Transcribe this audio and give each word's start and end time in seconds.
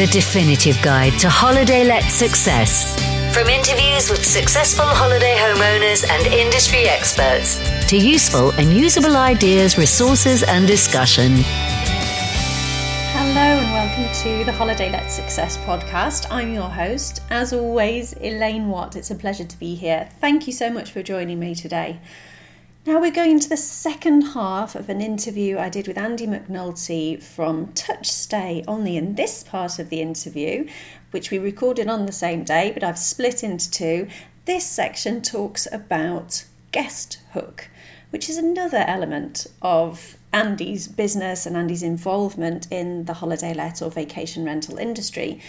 the 0.00 0.06
definitive 0.06 0.80
guide 0.80 1.12
to 1.18 1.28
holiday 1.28 1.84
let 1.84 2.04
success. 2.04 2.96
From 3.34 3.48
interviews 3.48 4.08
with 4.08 4.24
successful 4.24 4.86
holiday 4.86 5.36
homeowners 5.36 6.08
and 6.08 6.26
industry 6.32 6.84
experts 6.84 7.60
to 7.90 7.98
useful 7.98 8.50
and 8.52 8.72
usable 8.72 9.14
ideas, 9.14 9.76
resources, 9.76 10.42
and 10.42 10.66
discussion. 10.66 11.32
Hello 13.12 13.58
and 13.60 13.72
welcome 13.74 14.10
to 14.22 14.42
the 14.46 14.52
Holiday 14.52 14.90
Let 14.90 15.10
Success 15.10 15.58
podcast. 15.58 16.26
I'm 16.30 16.54
your 16.54 16.70
host, 16.70 17.20
as 17.28 17.52
always, 17.52 18.14
Elaine 18.14 18.70
Watt. 18.70 18.96
It's 18.96 19.10
a 19.10 19.14
pleasure 19.14 19.44
to 19.44 19.58
be 19.58 19.74
here. 19.74 20.08
Thank 20.18 20.46
you 20.46 20.54
so 20.54 20.70
much 20.70 20.92
for 20.92 21.02
joining 21.02 21.38
me 21.38 21.54
today. 21.54 22.00
Now 22.86 22.98
we're 22.98 23.10
going 23.10 23.40
to 23.40 23.48
the 23.50 23.58
second 23.58 24.22
half 24.22 24.74
of 24.74 24.88
an 24.88 25.02
interview 25.02 25.58
I 25.58 25.68
did 25.68 25.86
with 25.86 25.98
Andy 25.98 26.26
McNulty 26.26 27.22
from 27.22 27.74
TouchStay. 27.74 28.64
Only 28.66 28.96
in 28.96 29.16
this 29.16 29.44
part 29.44 29.78
of 29.78 29.90
the 29.90 30.00
interview, 30.00 30.66
which 31.10 31.30
we 31.30 31.36
recorded 31.36 31.88
on 31.88 32.06
the 32.06 32.12
same 32.12 32.42
day, 32.42 32.70
but 32.72 32.82
I've 32.82 32.98
split 32.98 33.44
into 33.44 33.70
two, 33.70 34.08
this 34.46 34.64
section 34.64 35.20
talks 35.20 35.68
about 35.70 36.42
Guest 36.72 37.18
Hook, 37.34 37.68
which 38.08 38.30
is 38.30 38.38
another 38.38 38.82
element 38.86 39.46
of 39.60 40.16
Andy's 40.32 40.88
business 40.88 41.44
and 41.44 41.58
Andy's 41.58 41.82
involvement 41.82 42.68
in 42.70 43.04
the 43.04 43.12
holiday 43.12 43.52
let 43.52 43.82
or 43.82 43.90
vacation 43.90 44.46
rental 44.46 44.78
industry. 44.78 45.42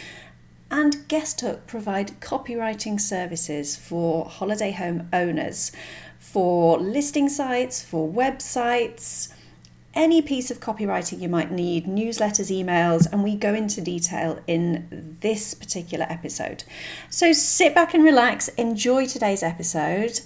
And 0.69 0.93
Guesthook 1.07 1.65
provide 1.65 2.19
copywriting 2.19 2.99
services 2.99 3.77
for 3.77 4.25
holiday 4.25 4.71
home 4.71 5.07
owners 5.13 5.71
for 6.31 6.79
listing 6.79 7.29
sites, 7.29 7.81
for 7.81 8.07
websites, 8.09 9.31
any 9.93 10.21
piece 10.21 10.51
of 10.51 10.59
copywriting 10.59 11.19
you 11.19 11.29
might 11.29 11.51
need, 11.51 11.85
newsletters, 11.85 12.49
emails, 12.49 13.11
and 13.11 13.23
we 13.23 13.35
go 13.35 13.53
into 13.53 13.81
detail 13.81 14.39
in 14.47 15.17
this 15.19 15.53
particular 15.53 16.05
episode. 16.07 16.63
So 17.09 17.33
sit 17.33 17.75
back 17.75 17.93
and 17.93 18.03
relax, 18.03 18.47
enjoy 18.47 19.07
today's 19.07 19.43
episode, 19.43 20.19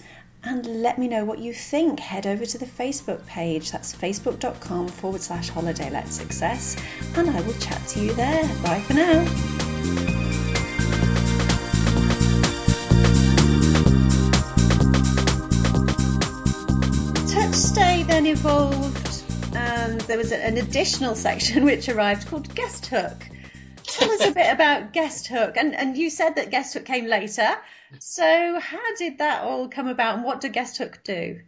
and 0.43 0.83
let 0.83 0.99
me 0.99 1.07
know 1.07 1.25
what 1.25 1.39
you 1.39 1.53
think. 1.53 1.99
Head 1.99 2.27
over 2.27 2.45
to 2.45 2.57
the 2.59 2.67
Facebook 2.67 3.25
page, 3.25 3.71
that's 3.71 3.95
facebook.com 3.95 4.89
forward 4.89 5.21
slash 5.21 5.49
holiday 5.49 5.89
let 5.89 6.07
success, 6.09 6.75
and 7.15 7.29
I 7.29 7.41
will 7.41 7.55
chat 7.55 7.85
to 7.89 7.99
you 7.99 8.13
there. 8.13 8.43
Bye 8.61 8.81
for 8.81 8.93
now. 8.93 10.14
Then 18.25 18.37
evolved, 18.37 19.23
and 19.55 20.01
there 20.01 20.17
was 20.17 20.31
an 20.31 20.57
additional 20.57 21.15
section 21.15 21.63
which 21.65 21.89
arrived 21.89 22.27
called 22.27 22.53
Guest 22.55 22.87
Hook. 22.87 23.23
Tell 23.83 24.11
us 24.11 24.27
a 24.27 24.31
bit 24.31 24.51
about 24.51 24.93
Guest 24.93 25.27
Hook, 25.27 25.57
and 25.57 25.75
and 25.75 25.95
you 25.97 26.09
said 26.09 26.35
that 26.35 26.49
Guest 26.49 26.73
Hook 26.73 26.85
came 26.85 27.05
later. 27.05 27.55
So 27.99 28.59
how 28.59 28.95
did 28.95 29.19
that 29.19 29.43
all 29.43 29.69
come 29.69 29.87
about, 29.87 30.15
and 30.15 30.23
what 30.23 30.41
did 30.41 30.53
Guest 30.53 30.77
Hook 30.77 31.01
do? 31.03 31.41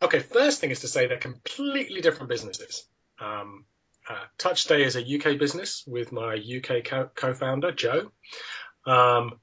Okay, 0.00 0.20
first 0.20 0.60
thing 0.60 0.70
is 0.70 0.80
to 0.80 0.88
say 0.88 1.06
they're 1.06 1.18
completely 1.18 2.00
different 2.00 2.28
businesses. 2.28 2.86
Um, 3.18 3.64
uh, 4.08 4.24
TouchStay 4.38 4.84
is 4.84 4.96
a 4.96 5.02
UK 5.02 5.38
business 5.38 5.84
with 5.86 6.12
my 6.12 6.34
UK 6.34 6.84
co- 6.84 7.34
founder 7.34 7.72
Joe. 7.72 8.12
Um, 8.86 9.40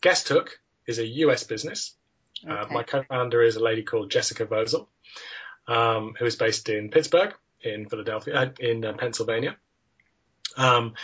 Guest 0.00 0.28
Hook 0.28 0.58
is 0.86 0.98
a 0.98 1.06
US 1.06 1.44
business 1.44 1.94
okay. 2.44 2.52
Uh, 2.52 2.66
my 2.72 2.82
co-founder 2.82 3.42
is 3.42 3.56
a 3.56 3.62
lady 3.62 3.82
called 3.82 4.10
Jessica 4.10 4.46
Vozel, 4.46 4.86
um, 5.66 6.14
who 6.18 6.24
is 6.24 6.36
based 6.36 6.68
in 6.68 6.90
Pittsburgh, 6.90 7.34
in 7.62 7.88
Philadelphia, 7.88 8.34
uh, 8.34 8.50
in 8.60 8.84
uh, 8.84 8.92
Pennsylvania. 8.94 9.56
Um, 10.56 10.94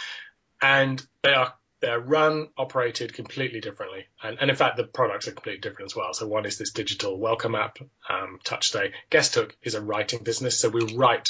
and 0.60 1.04
they 1.22 1.34
are 1.34 1.54
they're 1.84 2.00
run, 2.00 2.48
operated 2.56 3.12
completely 3.12 3.60
differently. 3.60 4.06
And, 4.22 4.38
and, 4.40 4.48
in 4.48 4.56
fact, 4.56 4.78
the 4.78 4.84
products 4.84 5.28
are 5.28 5.32
completely 5.32 5.60
different 5.60 5.90
as 5.90 5.96
well. 5.96 6.14
So 6.14 6.26
one 6.26 6.46
is 6.46 6.56
this 6.56 6.70
digital 6.70 7.18
welcome 7.18 7.54
app, 7.54 7.78
um, 8.08 8.38
TouchStay. 8.42 8.92
Guesthook 9.10 9.52
is 9.62 9.74
a 9.74 9.82
writing 9.82 10.22
business. 10.22 10.58
So 10.58 10.70
we 10.70 10.94
write 10.94 11.28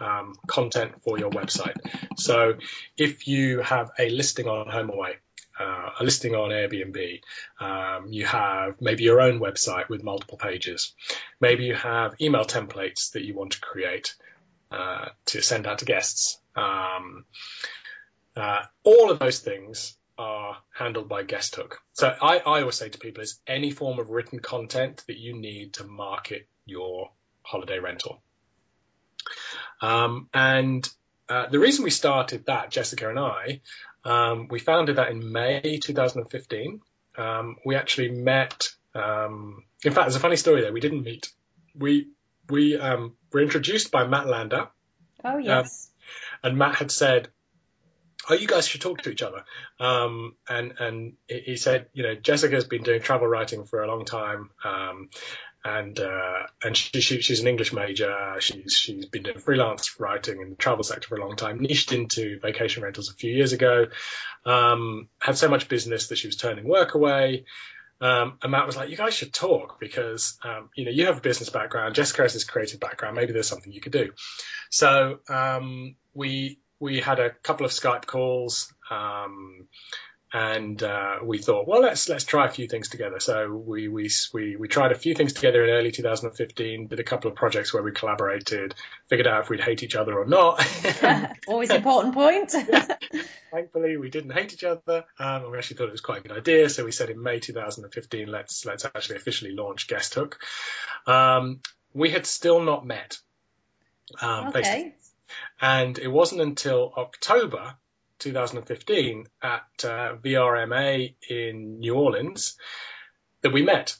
um, 0.00 0.34
content 0.46 1.02
for 1.02 1.18
your 1.18 1.30
website. 1.30 1.76
So 2.16 2.54
if 2.96 3.28
you 3.28 3.60
have 3.60 3.90
a 3.98 4.10
listing 4.10 4.48
on 4.48 4.66
HomeAway, 4.66 5.14
uh, 5.58 5.90
a 6.00 6.04
listing 6.04 6.34
on 6.34 6.50
Airbnb. 6.50 7.20
Um, 7.60 8.08
you 8.08 8.26
have 8.26 8.80
maybe 8.80 9.04
your 9.04 9.20
own 9.20 9.38
website 9.38 9.88
with 9.88 10.02
multiple 10.02 10.38
pages. 10.38 10.94
Maybe 11.40 11.64
you 11.64 11.74
have 11.74 12.14
email 12.20 12.44
templates 12.44 13.12
that 13.12 13.22
you 13.22 13.34
want 13.34 13.52
to 13.52 13.60
create 13.60 14.14
uh, 14.70 15.10
to 15.26 15.42
send 15.42 15.66
out 15.66 15.78
to 15.78 15.84
guests. 15.84 16.40
Um, 16.56 17.24
uh, 18.36 18.62
all 18.82 19.10
of 19.10 19.18
those 19.18 19.38
things 19.38 19.96
are 20.18 20.56
handled 20.72 21.08
by 21.08 21.24
Guesthook. 21.24 21.74
So 21.92 22.08
I, 22.08 22.38
I 22.38 22.60
always 22.60 22.76
say 22.76 22.88
to 22.88 22.98
people 22.98 23.22
is 23.22 23.40
any 23.46 23.70
form 23.70 23.98
of 23.98 24.10
written 24.10 24.40
content 24.40 25.04
that 25.06 25.18
you 25.18 25.34
need 25.34 25.74
to 25.74 25.84
market 25.84 26.48
your 26.66 27.10
holiday 27.42 27.78
rental. 27.78 28.22
Um, 29.84 30.28
and 30.32 30.88
uh, 31.28 31.46
the 31.48 31.58
reason 31.58 31.84
we 31.84 31.90
started 31.90 32.46
that, 32.46 32.70
Jessica 32.70 33.10
and 33.10 33.18
I, 33.18 33.60
um, 34.04 34.48
we 34.48 34.58
founded 34.58 34.96
that 34.96 35.10
in 35.10 35.32
May 35.32 35.78
2015. 35.82 36.80
Um, 37.16 37.56
we 37.64 37.76
actually 37.76 38.10
met. 38.10 38.68
Um, 38.94 39.64
in 39.84 39.92
fact, 39.92 40.06
there's 40.06 40.16
a 40.16 40.20
funny 40.20 40.36
story 40.36 40.62
there. 40.62 40.72
We 40.72 40.80
didn't 40.80 41.04
meet. 41.04 41.32
We 41.74 42.08
we 42.48 42.78
um, 42.78 43.14
were 43.32 43.40
introduced 43.40 43.90
by 43.90 44.06
Matt 44.06 44.26
Landau. 44.26 44.68
Oh 45.24 45.38
yes. 45.38 45.90
Um, 46.42 46.50
and 46.50 46.58
Matt 46.58 46.76
had 46.76 46.90
said, 46.90 47.28
"Oh, 48.28 48.34
you 48.34 48.46
guys 48.46 48.66
should 48.66 48.80
talk 48.80 49.02
to 49.02 49.10
each 49.10 49.22
other." 49.22 49.44
Um, 49.80 50.34
and 50.48 50.74
and 50.78 51.12
he 51.28 51.56
said, 51.56 51.86
you 51.92 52.02
know, 52.02 52.14
Jessica's 52.14 52.64
been 52.64 52.82
doing 52.82 53.00
travel 53.00 53.26
writing 53.26 53.64
for 53.64 53.82
a 53.82 53.86
long 53.86 54.04
time, 54.04 54.50
and 55.64 55.98
uh, 55.98 56.42
and 56.62 56.76
she, 56.76 57.00
she, 57.00 57.20
she's 57.22 57.40
an 57.40 57.46
English 57.46 57.72
major. 57.72 58.14
She's 58.40 58.74
she's 58.74 59.06
been 59.06 59.22
doing 59.22 59.38
freelance 59.38 59.98
writing 59.98 60.42
in 60.42 60.50
the 60.50 60.56
travel 60.56 60.84
sector 60.84 61.08
for 61.08 61.16
a 61.16 61.20
long 61.20 61.36
time. 61.36 61.60
Niched 61.60 61.92
into 61.92 62.38
vacation 62.40 62.82
rentals 62.82 63.10
a 63.10 63.14
few 63.14 63.32
years 63.32 63.52
ago. 63.52 63.86
Um, 64.44 65.08
had 65.18 65.38
so 65.38 65.48
much 65.48 65.68
business 65.68 66.08
that 66.08 66.18
she 66.18 66.28
was 66.28 66.36
turning 66.36 66.68
work 66.68 66.94
away. 66.94 67.46
Um, 68.00 68.38
and 68.42 68.52
Matt 68.52 68.66
was 68.66 68.76
like, 68.76 68.90
"You 68.90 68.96
guys 68.96 69.14
should 69.14 69.32
talk 69.32 69.80
because 69.80 70.38
um, 70.44 70.68
you 70.74 70.84
know 70.84 70.90
you 70.90 71.06
have 71.06 71.18
a 71.18 71.22
business 71.22 71.48
background. 71.48 71.94
Jessica 71.94 72.22
has 72.22 72.34
this 72.34 72.44
creative 72.44 72.80
background. 72.80 73.16
Maybe 73.16 73.32
there's 73.32 73.48
something 73.48 73.72
you 73.72 73.80
could 73.80 73.92
do." 73.92 74.12
So 74.70 75.20
um, 75.30 75.96
we 76.12 76.58
we 76.78 77.00
had 77.00 77.20
a 77.20 77.30
couple 77.30 77.64
of 77.64 77.72
Skype 77.72 78.04
calls. 78.04 78.72
Um, 78.90 79.66
and 80.34 80.82
uh, 80.82 81.18
we 81.22 81.38
thought, 81.38 81.68
well, 81.68 81.80
let's 81.80 82.08
let's 82.08 82.24
try 82.24 82.48
a 82.48 82.50
few 82.50 82.66
things 82.66 82.88
together. 82.88 83.20
So 83.20 83.54
we 83.54 83.86
we 83.86 84.10
we 84.32 84.56
we 84.56 84.66
tried 84.66 84.90
a 84.90 84.96
few 84.96 85.14
things 85.14 85.32
together 85.32 85.62
in 85.62 85.70
early 85.70 85.92
2015. 85.92 86.88
Did 86.88 86.98
a 86.98 87.04
couple 87.04 87.30
of 87.30 87.36
projects 87.36 87.72
where 87.72 87.84
we 87.84 87.92
collaborated, 87.92 88.74
figured 89.06 89.28
out 89.28 89.42
if 89.42 89.48
we'd 89.48 89.60
hate 89.60 89.84
each 89.84 89.94
other 89.94 90.18
or 90.18 90.26
not. 90.26 90.66
Always 91.46 91.70
important 91.70 92.14
point. 92.14 92.50
Thankfully, 93.52 93.96
we 93.96 94.10
didn't 94.10 94.32
hate 94.32 94.52
each 94.52 94.64
other, 94.64 95.04
um, 95.20 95.44
and 95.44 95.52
we 95.52 95.58
actually 95.58 95.76
thought 95.76 95.86
it 95.86 95.92
was 95.92 96.00
quite 96.00 96.24
a 96.24 96.28
good 96.28 96.36
idea. 96.36 96.68
So 96.68 96.84
we 96.84 96.90
said 96.90 97.10
in 97.10 97.22
May 97.22 97.38
2015, 97.38 98.26
let's 98.26 98.64
let's 98.64 98.84
actually 98.84 99.16
officially 99.18 99.52
launch 99.52 99.86
Guesthook. 99.86 100.34
Um, 101.06 101.60
we 101.92 102.10
had 102.10 102.26
still 102.26 102.60
not 102.60 102.84
met. 102.84 103.18
Um, 104.20 104.48
okay. 104.48 104.96
And 105.60 105.96
it 105.96 106.08
wasn't 106.08 106.40
until 106.40 106.92
October 106.96 107.76
2015 108.24 109.26
at 109.42 109.62
uh, 109.84 110.16
VRMA 110.16 111.14
in 111.28 111.78
New 111.78 111.94
Orleans 111.94 112.56
that 113.42 113.52
we 113.52 113.62
met. 113.62 113.96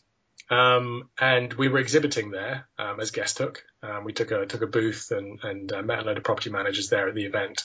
Um, 0.51 1.09
and 1.19 1.53
we 1.55 1.69
were 1.69 1.79
exhibiting 1.79 2.31
there 2.31 2.69
um, 2.79 3.01
as 3.01 3.11
Guesthook. 3.11 3.59
Um, 3.83 4.05
we 4.05 4.13
took 4.13 4.31
a 4.31 4.45
took 4.47 4.63
a 4.63 4.67
booth 4.67 5.11
and 5.11 5.41
and 5.43 5.73
uh, 5.73 5.83
met 5.83 6.01
a 6.01 6.03
load 6.03 6.19
of 6.19 6.25
property 6.25 6.51
managers 6.51 6.89
there 6.89 7.09
at 7.09 7.15
the 7.15 7.25
event. 7.25 7.63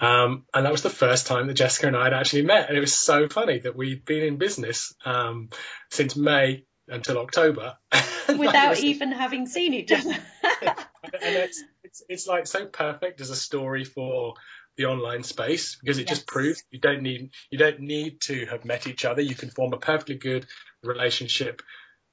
Um, 0.00 0.44
and 0.54 0.64
that 0.64 0.72
was 0.72 0.82
the 0.82 0.90
first 0.90 1.26
time 1.26 1.48
that 1.48 1.54
Jessica 1.54 1.86
and 1.86 1.96
I 1.96 2.04
had 2.04 2.14
actually 2.14 2.42
met. 2.42 2.68
And 2.68 2.76
it 2.76 2.80
was 2.80 2.94
so 2.94 3.28
funny 3.28 3.58
that 3.60 3.76
we'd 3.76 4.04
been 4.04 4.22
in 4.22 4.36
business 4.36 4.94
um, 5.04 5.50
since 5.90 6.16
May 6.16 6.64
until 6.88 7.18
October 7.18 7.76
without 8.28 8.70
was, 8.70 8.84
even 8.84 9.12
having 9.12 9.46
seen 9.46 9.74
each 9.74 9.92
other. 9.92 10.16
and 10.62 11.36
it's, 11.36 11.62
it's 11.82 12.02
it's 12.08 12.26
like 12.26 12.46
so 12.46 12.66
perfect 12.66 13.20
as 13.20 13.30
a 13.30 13.36
story 13.36 13.84
for 13.84 14.34
the 14.76 14.86
online 14.86 15.22
space 15.22 15.76
because 15.76 15.98
it 15.98 16.08
yes. 16.08 16.18
just 16.18 16.26
proves 16.26 16.64
you 16.70 16.80
don't 16.80 17.02
need 17.02 17.30
you 17.50 17.58
don't 17.58 17.80
need 17.80 18.20
to 18.22 18.46
have 18.46 18.64
met 18.64 18.86
each 18.86 19.04
other. 19.04 19.22
You 19.22 19.34
can 19.34 19.50
form 19.50 19.72
a 19.72 19.78
perfectly 19.78 20.16
good 20.16 20.46
relationship 20.82 21.62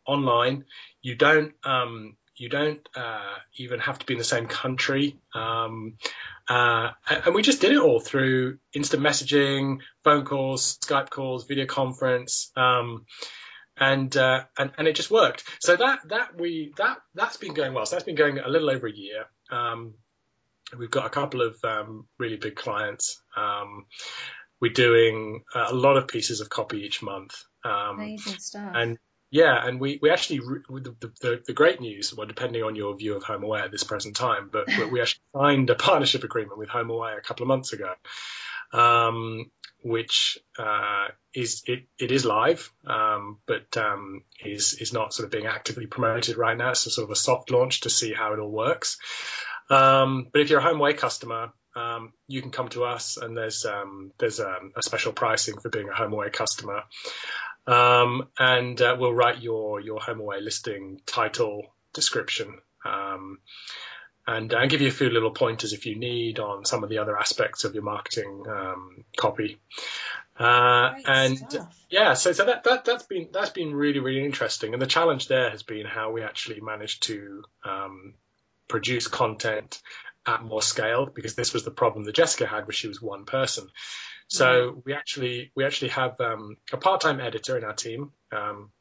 online. 0.05 0.65
You 1.01 1.15
don't 1.15 1.53
um, 1.63 2.17
you 2.35 2.49
don't 2.49 2.87
uh, 2.95 3.35
even 3.55 3.79
have 3.79 3.99
to 3.99 4.05
be 4.05 4.13
in 4.13 4.17
the 4.17 4.23
same 4.23 4.47
country. 4.47 5.17
Um, 5.35 5.97
uh, 6.49 6.89
and 7.07 7.35
we 7.35 7.43
just 7.43 7.61
did 7.61 7.71
it 7.71 7.79
all 7.79 7.99
through 7.99 8.57
instant 8.73 9.03
messaging, 9.03 9.79
phone 10.03 10.25
calls, 10.25 10.79
Skype 10.79 11.09
calls, 11.09 11.45
video 11.45 11.65
conference. 11.65 12.51
Um, 12.55 13.05
and, 13.77 14.15
uh, 14.17 14.43
and 14.57 14.71
and 14.77 14.87
it 14.87 14.95
just 14.95 15.11
worked. 15.11 15.43
So 15.59 15.75
that 15.75 15.99
that 16.09 16.39
we 16.39 16.73
that 16.77 16.97
that's 17.15 17.37
been 17.37 17.53
going 17.53 17.73
well. 17.73 17.85
So 17.85 17.95
that's 17.95 18.05
been 18.05 18.15
going 18.15 18.39
a 18.39 18.49
little 18.49 18.69
over 18.69 18.87
a 18.87 18.91
year. 18.91 19.25
Um, 19.51 19.95
we've 20.77 20.91
got 20.91 21.05
a 21.05 21.09
couple 21.09 21.41
of 21.41 21.57
um, 21.63 22.07
really 22.17 22.37
big 22.37 22.55
clients. 22.55 23.21
Um, 23.35 23.85
we're 24.59 24.71
doing 24.71 25.43
a 25.55 25.73
lot 25.73 25.97
of 25.97 26.07
pieces 26.07 26.39
of 26.39 26.49
copy 26.49 26.83
each 26.83 27.01
month. 27.01 27.43
Um, 27.65 27.95
Amazing 27.95 28.39
stuff. 28.39 28.71
And 28.75 28.97
yeah, 29.31 29.65
and 29.65 29.79
we, 29.79 29.97
we 30.01 30.09
actually 30.09 30.39
the, 30.39 30.95
the, 31.21 31.41
the 31.47 31.53
great 31.53 31.79
news, 31.79 32.13
well, 32.13 32.27
depending 32.27 32.63
on 32.63 32.75
your 32.75 32.95
view 32.95 33.15
of 33.15 33.23
HomeAway 33.23 33.63
at 33.63 33.71
this 33.71 33.83
present 33.83 34.15
time, 34.15 34.49
but, 34.51 34.67
but 34.67 34.91
we 34.91 35.01
actually 35.01 35.21
signed 35.35 35.69
a 35.69 35.75
partnership 35.75 36.23
agreement 36.23 36.57
with 36.57 36.69
HomeAway 36.69 37.17
a 37.17 37.21
couple 37.21 37.43
of 37.43 37.47
months 37.47 37.71
ago, 37.71 37.93
um, 38.73 39.49
which 39.83 40.37
uh, 40.59 41.07
is 41.33 41.63
it, 41.65 41.85
it 41.97 42.11
is 42.11 42.25
live, 42.25 42.71
um, 42.85 43.39
but 43.47 43.77
um, 43.77 44.23
is 44.43 44.73
is 44.73 44.91
not 44.91 45.13
sort 45.13 45.25
of 45.25 45.31
being 45.31 45.47
actively 45.47 45.85
promoted 45.85 46.35
right 46.35 46.57
now. 46.57 46.71
It's 46.71 46.85
a 46.85 46.91
sort 46.91 47.05
of 47.05 47.11
a 47.11 47.15
soft 47.15 47.51
launch 47.51 47.81
to 47.81 47.89
see 47.89 48.13
how 48.13 48.33
it 48.33 48.39
all 48.39 48.51
works. 48.51 48.97
Um, 49.71 50.27
but 50.31 50.41
if 50.41 50.49
you're 50.49 50.59
a 50.59 50.63
home 50.63 50.79
HomeAway 50.79 50.97
customer, 50.97 51.53
um, 51.75 52.11
you 52.27 52.41
can 52.41 52.51
come 52.51 52.67
to 52.69 52.83
us, 52.83 53.17
and 53.17 53.35
there's 53.35 53.65
um, 53.65 54.11
there's 54.17 54.39
a 54.39 54.59
special 54.81 55.13
pricing 55.13 55.57
for 55.57 55.69
being 55.69 55.87
a 55.87 55.93
HomeAway 55.93 56.33
customer, 56.33 56.83
um, 57.65 58.27
and 58.37 58.79
uh, 58.81 58.97
we'll 58.99 59.13
write 59.13 59.41
your 59.41 59.79
your 59.79 59.99
HomeAway 59.99 60.41
listing 60.41 60.99
title 61.05 61.73
description. 61.93 62.59
Um, 62.85 63.39
and, 64.27 64.53
and 64.53 64.69
give 64.69 64.81
you 64.81 64.87
a 64.87 64.91
few 64.91 65.09
little 65.09 65.31
pointers 65.31 65.73
if 65.73 65.87
you 65.87 65.95
need 65.95 66.39
on 66.39 66.63
some 66.63 66.83
of 66.83 66.89
the 66.89 66.99
other 66.99 67.17
aspects 67.17 67.63
of 67.63 67.73
your 67.73 67.83
marketing 67.83 68.43
um, 68.47 69.03
copy. 69.17 69.57
Uh, 70.39 70.93
and 71.05 71.37
stuff. 71.37 71.85
yeah, 71.89 72.13
so 72.13 72.31
so 72.31 72.45
that, 72.45 72.63
that 72.63 72.85
that's 72.85 73.03
been 73.03 73.29
that's 73.31 73.49
been 73.49 73.73
really 73.73 73.99
really 73.99 74.23
interesting. 74.23 74.73
And 74.73 74.81
the 74.81 74.87
challenge 74.87 75.27
there 75.27 75.49
has 75.49 75.63
been 75.63 75.85
how 75.85 76.11
we 76.11 76.21
actually 76.21 76.61
managed 76.61 77.03
to 77.03 77.43
um, 77.63 78.13
produce 78.71 79.07
content 79.07 79.81
at 80.25 80.43
more 80.43 80.61
scale 80.61 81.05
because 81.05 81.35
this 81.35 81.53
was 81.53 81.63
the 81.63 81.71
problem 81.71 82.05
that 82.05 82.15
Jessica 82.15 82.47
had, 82.47 82.65
where 82.65 82.73
she 82.73 82.87
was 82.87 83.01
one 83.01 83.25
person. 83.25 83.67
So 84.27 84.81
we 84.85 84.93
actually 84.93 85.51
we 85.55 85.65
actually 85.65 85.89
have 85.89 86.19
um, 86.21 86.55
a 86.71 86.77
part-time 86.77 87.19
editor 87.19 87.57
in 87.57 87.65
our 87.65 87.73
team, 87.73 88.11
um, 88.31 88.71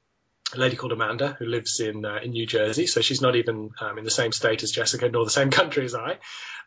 a 0.54 0.58
lady 0.58 0.76
called 0.76 0.92
Amanda 0.92 1.36
who 1.38 1.44
lives 1.44 1.80
in 1.80 2.04
uh, 2.04 2.20
in 2.22 2.30
New 2.30 2.46
Jersey. 2.46 2.86
So 2.86 3.00
she's 3.00 3.20
not 3.20 3.34
even 3.34 3.70
um, 3.80 3.98
in 3.98 4.04
the 4.04 4.12
same 4.12 4.30
state 4.30 4.62
as 4.62 4.70
Jessica, 4.70 5.08
nor 5.08 5.24
the 5.24 5.30
same 5.30 5.50
country 5.60 5.84
as 5.84 5.94
I. 5.96 6.18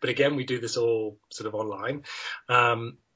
But 0.01 0.09
again, 0.09 0.35
we 0.35 0.43
do 0.43 0.59
this 0.59 0.75
all 0.75 1.17
sort 1.31 1.47
of 1.47 1.55
online. 1.55 2.03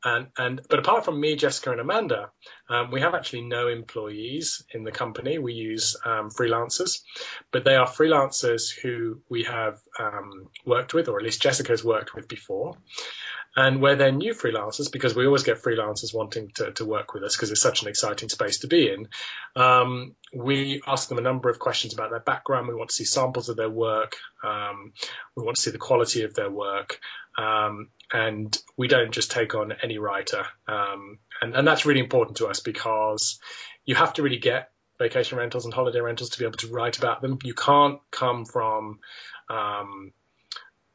And, 0.04 0.28
and 0.38 0.62
but 0.70 0.80
apart 0.80 1.06
from 1.06 1.20
me, 1.20 1.36
Jessica, 1.36 1.72
and 1.72 1.82
Amanda, 1.82 2.30
um, 2.70 2.92
we 2.92 3.02
have 3.02 3.16
actually 3.16 3.42
no 3.42 3.68
employees 3.68 4.64
in 4.74 4.84
the 4.84 4.92
company. 4.92 5.40
We 5.40 5.54
use 5.54 5.96
um, 6.06 6.30
freelancers, 6.30 7.00
but 7.52 7.66
they 7.66 7.76
are 7.76 7.88
freelancers 7.88 8.70
who 8.70 9.22
we 9.30 9.44
have 9.44 9.80
um, 10.00 10.50
worked 10.66 10.94
with, 10.94 11.08
or 11.08 11.18
at 11.18 11.24
least 11.24 11.42
Jessica 11.42 11.72
has 11.72 11.84
worked 11.84 12.14
with 12.14 12.28
before. 12.28 12.78
And 13.58 13.82
where 13.82 13.96
they're 13.96 14.12
new 14.12 14.36
freelancers, 14.36 14.92
because 14.92 15.16
we 15.16 15.26
always 15.26 15.42
get 15.42 15.64
freelancers 15.64 16.14
wanting 16.14 16.52
to, 16.56 16.72
to 16.74 16.86
work 16.86 17.16
with 17.16 17.24
us 17.24 17.36
because 17.36 17.50
it's 17.50 17.60
such 17.62 17.82
an 17.82 17.88
exciting 17.88 18.30
space 18.30 18.60
to 18.60 18.68
be 18.68 18.92
in, 18.92 19.08
um, 19.56 20.16
we 20.32 20.84
ask 20.86 21.10
them 21.10 21.18
a 21.18 21.22
number 21.22 21.50
of 21.50 21.58
questions 21.58 21.96
about 21.96 22.12
their 22.12 22.20
background. 22.20 22.68
We 22.68 22.76
want 22.76 22.92
to 22.92 22.96
see 22.96 23.04
samples 23.04 23.50
of 23.50 23.58
their 23.58 23.70
work. 23.70 24.16
Um, 24.44 24.94
we 25.36 25.44
want 25.44 25.56
to 25.56 25.62
see 25.62 25.72
the 25.72 25.80
quality 25.80 26.22
of 26.24 26.36
their 26.36 26.52
work. 26.52 27.00
Um, 27.36 27.90
and 28.14 28.56
we 28.78 28.88
don't 28.88 29.12
just 29.12 29.32
take 29.32 29.56
on 29.56 29.74
any 29.84 29.98
writer. 29.98 30.46
Um, 30.68 31.18
and, 31.42 31.56
and 31.56 31.68
that's 31.68 31.86
really 31.86 32.00
important 32.00 32.38
to 32.38 32.48
us 32.48 32.60
because 32.60 33.40
you 33.86 33.96
have 33.96 34.14
to 34.14 34.24
really 34.24 34.38
get 34.38 34.70
vacation 35.00 35.38
rentals 35.38 35.66
and 35.66 35.74
holiday 35.74 36.00
rentals 36.00 36.30
to 36.32 36.40
be 36.40 36.46
able 36.46 36.58
to 36.58 36.68
write 36.68 36.98
about 36.98 37.22
them. 37.22 37.40
You 37.44 37.54
can't 37.54 38.00
come 38.12 38.46
from 38.46 39.00
um, 39.50 40.12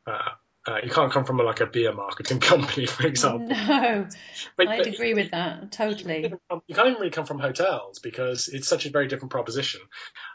uh, 0.06 0.30
uh, 0.66 0.78
you 0.82 0.90
can't 0.90 1.12
come 1.12 1.24
from 1.24 1.40
a, 1.40 1.42
like 1.42 1.60
a 1.60 1.66
beer 1.66 1.92
marketing 1.92 2.38
company, 2.40 2.86
for 2.86 3.06
example. 3.06 3.48
No, 3.48 4.06
but, 4.56 4.68
I'd 4.68 4.78
but 4.78 4.86
agree 4.86 5.10
you, 5.10 5.14
with 5.16 5.30
that 5.32 5.72
totally. 5.72 6.22
You 6.22 6.74
can't 6.74 6.88
even 6.88 7.00
really 7.00 7.10
come 7.10 7.26
from 7.26 7.38
hotels 7.38 7.98
because 7.98 8.48
it's 8.48 8.68
such 8.68 8.86
a 8.86 8.90
very 8.90 9.08
different 9.08 9.32
proposition. 9.32 9.80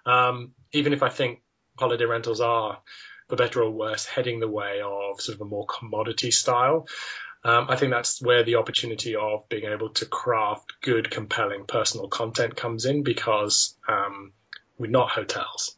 Um, 0.06 0.52
even 0.74 0.94
if 0.94 1.04
I 1.04 1.10
think 1.10 1.42
holiday 1.78 2.06
rentals 2.06 2.42
are, 2.42 2.80
for 3.30 3.36
better 3.36 3.62
or 3.62 3.72
worse, 3.72 4.06
heading 4.06 4.40
the 4.40 4.48
way 4.48 4.82
of 4.84 5.22
sort 5.22 5.36
of 5.36 5.42
a 5.42 5.46
more 5.46 5.66
commodity 5.66 6.32
style. 6.32 6.88
Um, 7.44 7.68
I 7.70 7.76
think 7.76 7.92
that's 7.92 8.22
where 8.22 8.44
the 8.44 8.56
opportunity 8.56 9.16
of 9.16 9.48
being 9.48 9.66
able 9.66 9.90
to 9.90 10.06
craft 10.06 10.74
good, 10.82 11.10
compelling 11.10 11.66
personal 11.66 12.08
content 12.08 12.56
comes 12.56 12.86
in 12.86 13.04
because 13.04 13.78
um, 13.88 14.34
we're 14.78 14.92
not 14.92 15.10
hotels. 15.10 15.76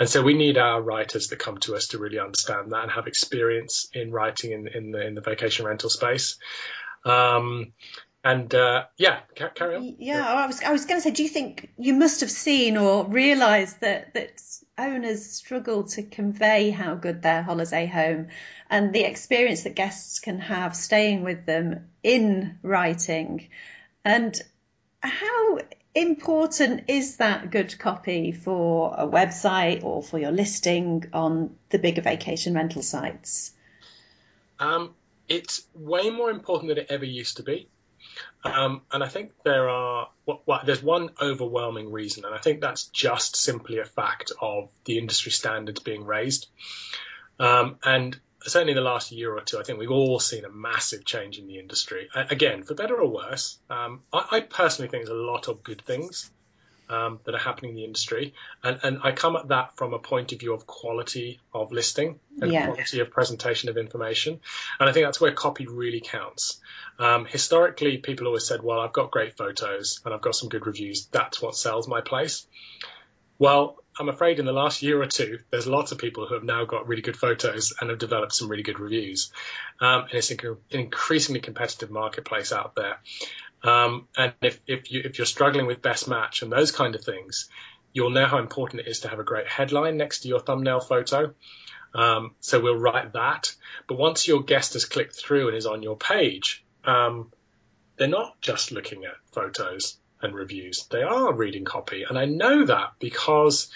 And 0.00 0.08
so 0.08 0.22
we 0.22 0.34
need 0.34 0.58
our 0.58 0.80
writers 0.80 1.28
that 1.28 1.38
come 1.38 1.58
to 1.58 1.74
us 1.74 1.88
to 1.88 1.98
really 1.98 2.18
understand 2.18 2.72
that 2.72 2.82
and 2.82 2.92
have 2.92 3.06
experience 3.06 3.88
in 3.92 4.12
writing 4.12 4.52
in, 4.52 4.68
in 4.68 4.90
the 4.92 5.06
in 5.06 5.14
the 5.14 5.20
vacation 5.20 5.66
rental 5.66 5.90
space. 5.90 6.38
Um, 7.04 7.72
and 8.24 8.52
uh, 8.54 8.84
yeah, 8.96 9.20
carry 9.34 9.76
on. 9.76 9.96
Yeah, 9.98 10.26
I 10.26 10.46
was 10.46 10.62
I 10.62 10.72
was 10.72 10.84
going 10.84 10.98
to 10.98 11.02
say, 11.02 11.10
do 11.12 11.22
you 11.22 11.28
think 11.28 11.70
you 11.78 11.94
must 11.94 12.20
have 12.20 12.30
seen 12.30 12.76
or 12.76 13.06
realised 13.06 13.80
that 13.80 14.14
that 14.14 14.40
owners 14.76 15.24
struggle 15.24 15.84
to 15.84 16.02
convey 16.02 16.70
how 16.70 16.94
good 16.94 17.22
their 17.22 17.42
holiday 17.42 17.86
home 17.86 18.28
and 18.70 18.92
the 18.92 19.04
experience 19.04 19.62
that 19.62 19.74
guests 19.74 20.20
can 20.20 20.40
have 20.40 20.76
staying 20.76 21.22
with 21.22 21.46
them 21.46 21.88
in 22.02 22.58
writing, 22.62 23.48
and 24.04 24.40
how 25.00 25.58
important 25.94 26.84
is 26.88 27.16
that 27.16 27.50
good 27.50 27.78
copy 27.78 28.32
for 28.32 28.94
a 28.96 29.06
website 29.06 29.82
or 29.84 30.02
for 30.02 30.18
your 30.18 30.30
listing 30.30 31.04
on 31.12 31.56
the 31.70 31.78
bigger 31.78 32.02
vacation 32.02 32.54
rental 32.54 32.82
sites? 32.82 33.52
Um, 34.58 34.94
it's 35.28 35.66
way 35.74 36.10
more 36.10 36.30
important 36.30 36.68
than 36.68 36.78
it 36.78 36.86
ever 36.90 37.04
used 37.04 37.36
to 37.38 37.42
be. 37.42 37.68
Um, 38.44 38.82
and 38.92 39.02
I 39.02 39.08
think 39.08 39.32
there 39.44 39.68
are 39.68 40.08
well, 40.24 40.60
there's 40.64 40.82
one 40.82 41.10
overwhelming 41.20 41.90
reason, 41.92 42.24
and 42.24 42.34
I 42.34 42.38
think 42.38 42.60
that's 42.60 42.84
just 42.84 43.36
simply 43.36 43.78
a 43.78 43.84
fact 43.84 44.32
of 44.40 44.68
the 44.84 44.98
industry 44.98 45.32
standards 45.32 45.80
being 45.80 46.04
raised. 46.04 46.46
Um, 47.38 47.76
and 47.84 48.18
certainly 48.42 48.72
in 48.72 48.76
the 48.76 48.82
last 48.82 49.12
year 49.12 49.36
or 49.36 49.40
two, 49.40 49.58
I 49.58 49.62
think 49.62 49.78
we've 49.78 49.90
all 49.90 50.20
seen 50.20 50.44
a 50.44 50.50
massive 50.50 51.04
change 51.04 51.38
in 51.38 51.46
the 51.46 51.58
industry. 51.58 52.08
Again, 52.14 52.62
for 52.62 52.74
better 52.74 52.96
or 52.96 53.08
worse, 53.08 53.58
um, 53.68 54.02
I, 54.12 54.26
I, 54.30 54.40
personally 54.40 54.88
think 54.88 55.04
there's 55.04 55.16
a 55.16 55.20
lot 55.20 55.48
of 55.48 55.62
good 55.62 55.82
things 55.82 56.30
um, 56.88 57.20
that 57.24 57.34
are 57.34 57.38
happening 57.38 57.72
in 57.72 57.76
the 57.76 57.84
industry, 57.84 58.34
and, 58.62 58.78
and, 58.82 59.00
I 59.02 59.12
come 59.12 59.36
at 59.36 59.48
that 59.48 59.76
from 59.76 59.92
a 59.92 59.98
point 59.98 60.32
of 60.32 60.40
view 60.40 60.54
of 60.54 60.66
quality 60.66 61.38
of 61.52 61.70
listing 61.70 62.18
and 62.40 62.50
yeah. 62.50 62.66
quality 62.66 63.00
of 63.00 63.10
presentation 63.10 63.68
of 63.68 63.76
information, 63.76 64.40
and 64.80 64.88
I 64.88 64.92
think 64.92 65.06
that's 65.06 65.20
where 65.20 65.32
copy 65.32 65.66
really 65.66 66.00
counts. 66.00 66.60
Um, 66.98 67.26
historically, 67.26 67.98
people 67.98 68.26
always 68.26 68.46
said, 68.46 68.62
"Well, 68.62 68.80
I've 68.80 68.92
got 68.92 69.10
great 69.10 69.36
photos 69.36 70.00
and 70.04 70.14
I've 70.14 70.22
got 70.22 70.34
some 70.34 70.48
good 70.48 70.66
reviews. 70.66 71.06
That's 71.06 71.42
what 71.42 71.56
sells 71.56 71.86
my 71.86 72.00
place." 72.00 72.46
Well, 73.38 73.76
I'm 73.98 74.08
afraid 74.08 74.38
in 74.38 74.46
the 74.46 74.52
last 74.52 74.82
year 74.82 75.00
or 75.00 75.06
two, 75.06 75.40
there's 75.50 75.66
lots 75.66 75.92
of 75.92 75.98
people 75.98 76.26
who 76.26 76.34
have 76.34 76.44
now 76.44 76.64
got 76.64 76.86
really 76.86 77.02
good 77.02 77.16
photos 77.16 77.74
and 77.80 77.90
have 77.90 77.98
developed 77.98 78.32
some 78.32 78.48
really 78.48 78.62
good 78.62 78.78
reviews. 78.78 79.32
Um, 79.80 80.02
and 80.02 80.14
it's 80.14 80.30
an 80.30 80.56
increasingly 80.70 81.40
competitive 81.40 81.90
marketplace 81.90 82.52
out 82.52 82.74
there. 82.74 82.98
Um, 83.62 84.06
and 84.16 84.34
if, 84.40 84.60
if, 84.66 84.92
you, 84.92 85.02
if 85.04 85.18
you're 85.18 85.26
struggling 85.26 85.66
with 85.66 85.82
best 85.82 86.06
match 86.08 86.42
and 86.42 86.52
those 86.52 86.70
kind 86.70 86.94
of 86.94 87.02
things, 87.02 87.48
you'll 87.92 88.10
know 88.10 88.26
how 88.26 88.38
important 88.38 88.82
it 88.82 88.88
is 88.88 89.00
to 89.00 89.08
have 89.08 89.18
a 89.18 89.24
great 89.24 89.48
headline 89.48 89.96
next 89.96 90.20
to 90.20 90.28
your 90.28 90.40
thumbnail 90.40 90.80
photo. 90.80 91.34
Um, 91.94 92.34
so 92.40 92.60
we'll 92.60 92.76
write 92.76 93.14
that. 93.14 93.54
But 93.88 93.98
once 93.98 94.28
your 94.28 94.42
guest 94.42 94.74
has 94.74 94.84
clicked 94.84 95.16
through 95.16 95.48
and 95.48 95.56
is 95.56 95.66
on 95.66 95.82
your 95.82 95.96
page, 95.96 96.64
um, 96.84 97.32
they're 97.96 98.06
not 98.06 98.40
just 98.40 98.70
looking 98.70 99.04
at 99.04 99.14
photos 99.32 99.98
and 100.22 100.34
reviews. 100.34 100.86
They 100.86 101.02
are 101.02 101.32
reading 101.32 101.64
copy, 101.64 102.04
and 102.08 102.18
I 102.18 102.24
know 102.24 102.64
that 102.66 102.92
because 102.98 103.70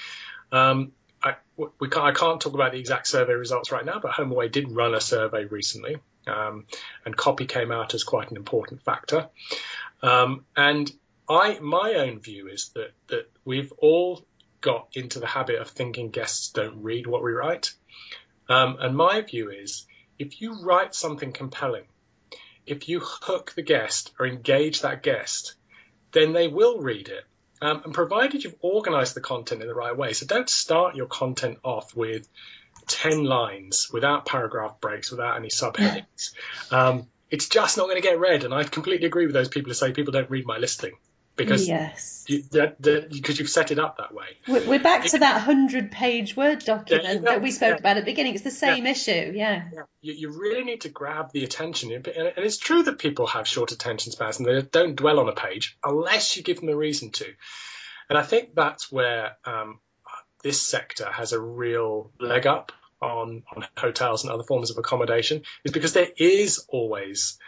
um, 0.51 0.93
I, 1.23 1.37
we 1.57 1.89
can't, 1.89 2.05
I 2.05 2.13
can't 2.13 2.41
talk 2.41 2.55
about 2.55 2.73
the 2.73 2.79
exact 2.79 3.07
survey 3.07 3.35
results 3.35 3.73
right 3.73 3.85
now, 3.85 4.01
but 4.01 4.13
HomeAway 4.13 4.51
did 4.51 4.71
run 4.71 4.95
a 4.95 5.01
survey 5.01 5.45
recently, 5.45 5.97
um, 6.27 6.67
and 7.05 7.17
copy 7.17 7.47
came 7.47 7.73
out 7.73 7.95
as 7.95 8.05
quite 8.05 8.31
an 8.31 8.37
important 8.37 8.83
factor. 8.83 9.29
Um, 10.03 10.45
and 10.57 10.91
I, 11.29 11.59
my 11.61 11.95
own 11.95 12.21
view 12.21 12.49
is 12.49 12.71
that 12.75 12.93
that 13.09 13.31
we've 13.45 13.73
all 13.79 14.25
got 14.61 14.89
into 14.95 15.21
the 15.21 15.27
habit 15.27 15.61
of 15.61 15.69
thinking 15.69 16.11
guests 16.11 16.51
don't 16.51 16.83
read 16.83 17.07
what 17.07 17.23
we 17.23 17.33
write. 17.33 17.73
Um, 18.49 18.77
and 18.81 18.97
my 18.97 19.21
view 19.21 19.51
is 19.51 19.87
if 20.19 20.41
you 20.41 20.63
write 20.63 20.95
something 20.95 21.33
compelling, 21.33 21.85
if 22.67 22.89
you 22.89 23.01
hook 23.01 23.53
the 23.55 23.63
guest 23.63 24.13
or 24.19 24.27
engage 24.27 24.83
that 24.83 25.03
guest, 25.03 25.55
then 26.13 26.33
they 26.33 26.49
will 26.49 26.81
read 26.81 27.09
it. 27.09 27.25
Um, 27.61 27.83
and 27.85 27.95
provided 27.95 28.43
you've 28.43 28.57
organized 28.61 29.15
the 29.15 29.21
content 29.21 29.63
in 29.63 29.69
the 29.69 29.75
right 29.75 29.97
way. 29.97 30.15
So 30.15 30.27
don't 30.27 30.51
start 30.51 30.97
your 30.97 31.07
content 31.07 31.59
off 31.63 31.95
with 31.95 32.29
10 32.89 33.23
lines 33.23 33.89
without 33.93 34.27
paragraph 34.27 34.81
breaks, 34.81 35.11
without 35.11 35.37
any 35.37 35.49
subheadings. 35.49 36.33
Um, 36.73 37.07
it's 37.31 37.49
just 37.49 37.77
not 37.77 37.85
going 37.85 38.01
to 38.01 38.07
get 38.07 38.19
read. 38.19 38.45
And 38.45 38.53
I 38.53 38.65
completely 38.65 39.07
agree 39.07 39.27
with 39.27 39.35
those 39.35 39.49
people 39.49 39.71
who 39.71 39.75
say 39.75 39.93
people 39.93 40.13
don't 40.13 40.29
read 40.29 40.47
my 40.47 40.59
listing. 40.59 40.93
Because 41.37 41.67
yes, 41.67 42.25
you, 42.29 42.43
that, 42.53 42.81
that, 42.83 43.11
because 43.11 43.39
you've 43.39 43.49
set 43.49 43.71
it 43.71 43.79
up 43.79 43.99
that 43.99 44.13
way. 44.15 44.27
We're, 44.47 44.79
back 44.79 45.05
to 45.07 45.19
that 45.19 45.41
hundred-page 45.43 46.37
Word 46.37 46.61
document 46.61 47.05
Yeah, 47.05 47.19
that 47.31 47.43
we 47.43 47.51
spoke 47.51 47.71
yeah. 47.71 47.79
about 47.79 47.97
at 47.97 48.01
the 48.05 48.11
beginning. 48.11 48.35
It's 48.35 48.45
the 48.45 48.51
same 48.51 48.87
issue, 48.87 49.33
yeah. 49.35 49.69
Yeah, 49.73 49.83
you, 50.01 50.13
you 50.15 50.41
really 50.41 50.65
need 50.65 50.83
to 50.83 50.89
grab 50.89 51.33
the 51.33 51.45
attention. 51.45 51.93
And 51.93 52.07
and 52.07 52.45
it's 52.45 52.59
true 52.59 52.83
that 52.83 52.99
people 52.99 53.27
have 53.29 53.49
short 53.49 53.73
attention 53.73 54.13
spans 54.13 54.39
and 54.39 54.47
they 54.47 54.63
don't 54.63 54.97
dwell 54.97 55.21
on 55.21 55.29
a 55.29 55.33
page 55.33 55.77
unless 55.85 56.37
you 56.37 56.43
give 56.43 56.61
them 56.61 56.69
a 56.69 56.77
reason 56.77 57.11
to. 57.13 57.27
And 58.09 58.19
I 58.19 58.23
think 58.23 58.55
that's 58.55 58.93
where 58.93 59.37
um, 59.45 59.81
this 60.43 60.61
sector 60.61 61.11
has 61.11 61.33
a 61.33 61.41
real 61.41 62.13
leg 62.21 62.47
up 62.47 62.73
on, 63.01 63.43
on 63.55 63.65
hotels 63.77 64.23
and 64.23 64.33
other 64.33 64.45
forms 64.45 64.71
of 64.71 64.79
accommodation, 64.79 65.43
is 65.65 65.73
because 65.73 65.93
there 65.93 66.09
is 66.17 66.65
always 66.69 67.39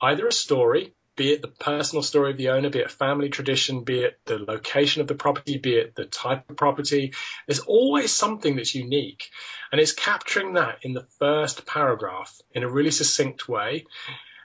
either 0.00 0.26
a 0.26 0.32
story, 0.32 0.94
be 1.18 1.32
it 1.32 1.42
the 1.42 1.48
personal 1.48 2.02
story 2.02 2.30
of 2.30 2.38
the 2.38 2.50
owner, 2.50 2.70
be 2.70 2.78
it 2.78 2.90
family 2.90 3.28
tradition, 3.28 3.82
be 3.82 4.02
it 4.04 4.18
the 4.24 4.38
location 4.38 5.02
of 5.02 5.08
the 5.08 5.16
property, 5.16 5.58
be 5.58 5.74
it 5.74 5.96
the 5.96 6.06
type 6.06 6.48
of 6.48 6.56
property. 6.56 7.12
There's 7.46 7.58
always 7.58 8.12
something 8.12 8.56
that's 8.56 8.74
unique. 8.74 9.28
And 9.70 9.80
it's 9.80 9.92
capturing 9.92 10.54
that 10.54 10.78
in 10.82 10.94
the 10.94 11.06
first 11.18 11.66
paragraph 11.66 12.34
in 12.52 12.62
a 12.62 12.70
really 12.70 12.92
succinct 12.92 13.48
way. 13.48 13.84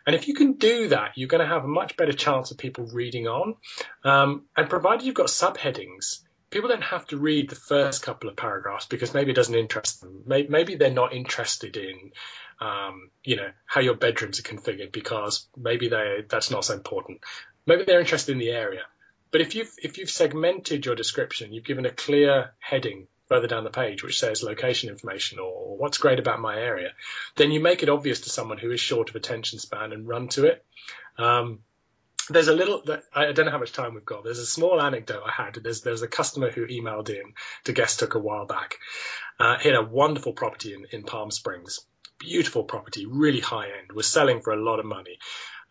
And 0.06 0.16
if 0.16 0.28
you 0.28 0.34
can 0.34 0.54
do 0.54 0.90
that, 0.90 1.12
you're 1.16 1.30
going 1.30 1.48
to 1.48 1.54
have 1.54 1.64
a 1.64 1.68
much 1.68 1.96
better 1.96 2.12
chance 2.12 2.50
of 2.50 2.58
people 2.58 2.88
reading 2.88 3.28
on. 3.28 3.56
Um, 4.04 4.46
and 4.58 4.68
provided 4.68 5.06
you've 5.06 5.16
got 5.16 5.28
subheadings, 5.28 6.22
people 6.50 6.70
don't 6.70 6.84
have 6.84 7.06
to 7.08 7.18
read 7.18 7.50
the 7.50 7.56
first 7.56 8.02
couple 8.02 8.30
of 8.30 8.36
paragraphs 8.36 8.88
because 8.88 9.14
maybe 9.14 9.32
it 9.32 9.36
doesn't 9.36 9.56
interest 9.56 10.02
them. 10.02 10.24
Maybe, 10.26 10.48
maybe 10.50 10.76
they're 10.76 10.92
not 10.92 11.14
interested 11.14 11.78
in, 11.78 12.12
um, 12.60 13.10
you 13.24 13.36
know, 13.36 13.50
how 13.66 13.82
your 13.82 13.96
bedrooms 13.96 14.40
are 14.40 14.44
configured 14.44 14.92
because 14.92 15.48
maybe 15.58 15.90
they 15.90 16.24
that's 16.28 16.52
not 16.52 16.66
so 16.66 16.74
important. 16.74 17.22
Maybe 17.66 17.84
they're 17.86 18.00
interested 18.00 18.34
in 18.34 18.40
the 18.40 18.52
area. 18.52 18.82
But 19.32 19.42
if 19.42 19.56
you've 19.56 19.74
if 19.82 19.98
you've 19.98 20.10
segmented 20.10 20.86
your 20.86 20.96
description, 20.96 21.54
you've 21.54 21.64
given 21.64 21.86
a 21.86 21.92
clear 21.92 22.54
heading 22.60 23.08
further 23.28 23.48
down 23.48 23.64
the 23.64 23.70
page 23.70 24.04
which 24.04 24.20
says 24.20 24.44
location 24.44 24.90
information 24.90 25.40
or 25.40 25.78
what's 25.78 25.98
great 25.98 26.20
about 26.20 26.40
my 26.40 26.60
area, 26.60 26.92
then 27.36 27.52
you 27.52 27.60
make 27.60 27.82
it 27.82 27.90
obvious 27.90 28.22
to 28.22 28.30
someone 28.30 28.58
who 28.58 28.72
is 28.72 28.80
short 28.80 29.10
of 29.10 29.16
attention 29.16 29.60
span 29.60 29.92
and 29.92 30.08
run 30.08 30.28
to 30.28 30.46
it. 30.46 30.64
Um, 31.18 31.60
there's 32.30 32.48
a 32.48 32.56
little 32.56 32.84
I 33.14 33.32
don't 33.32 33.46
know 33.46 33.52
how 33.52 33.60
much 33.60 33.74
time 33.74 33.96
we've 33.96 34.06
got. 34.06 34.24
There's 34.24 34.40
a 34.40 34.46
small 34.46 34.82
anecdote 34.82 35.24
I 35.26 35.32
had. 35.32 35.56
There's 35.56 35.82
there's 35.82 36.04
a 36.04 36.08
customer 36.08 36.50
who 36.52 36.68
emailed 36.68 37.10
in 37.10 37.34
to 37.66 37.74
Guest 37.74 38.00
Hook 38.00 38.16
a 38.16 38.20
while 38.20 38.46
back. 38.46 38.78
Uh, 39.40 39.58
he 39.58 39.70
had 39.70 39.78
a 39.78 39.84
wonderful 39.84 40.34
property 40.34 40.74
in, 40.74 40.86
in 40.92 41.04
Palm 41.04 41.32
Springs, 41.32 41.80
beautiful 42.20 42.64
property, 42.64 43.06
really 43.06 43.40
high 43.40 43.66
end, 43.66 43.92
was 43.94 44.08
selling 44.08 44.42
for 44.42 44.54
a 44.54 44.62
lot 44.62 44.80
of 44.80 44.86
money. 44.86 45.18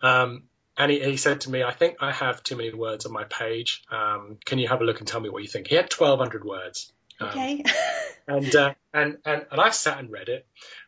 Um, 0.03 0.45
and 0.77 0.91
he, 0.91 1.01
he, 1.01 1.17
said 1.17 1.43
to 1.43 1.51
me, 1.51 1.63
I 1.63 1.73
think 1.73 1.97
I 2.01 2.13
have 2.13 2.43
too 2.43 2.57
many 2.57 2.73
words 2.73 3.05
on 3.05 3.13
my 3.13 3.25
page. 3.25 3.83
Um, 3.91 4.39
can 4.45 4.59
you 4.59 4.69
have 4.69 4.81
a 4.81 4.85
look 4.85 4.99
and 5.01 5.09
tell 5.09 5.21
me 5.21 5.29
what 5.29 5.43
you 5.43 5.49
think? 5.49 5.69
He 5.69 5.75
had 5.75 5.93
1,200 5.93 6.45
words. 6.45 6.93
Um, 7.21 7.29
okay. 7.29 7.63
and, 8.27 8.57
uh, 8.57 8.75
and 8.93 9.19
and 9.25 9.47
and 9.51 9.61
I 9.61 9.71
sat 9.71 9.99
and 9.99 10.11
read 10.11 10.29
it, 10.29 10.47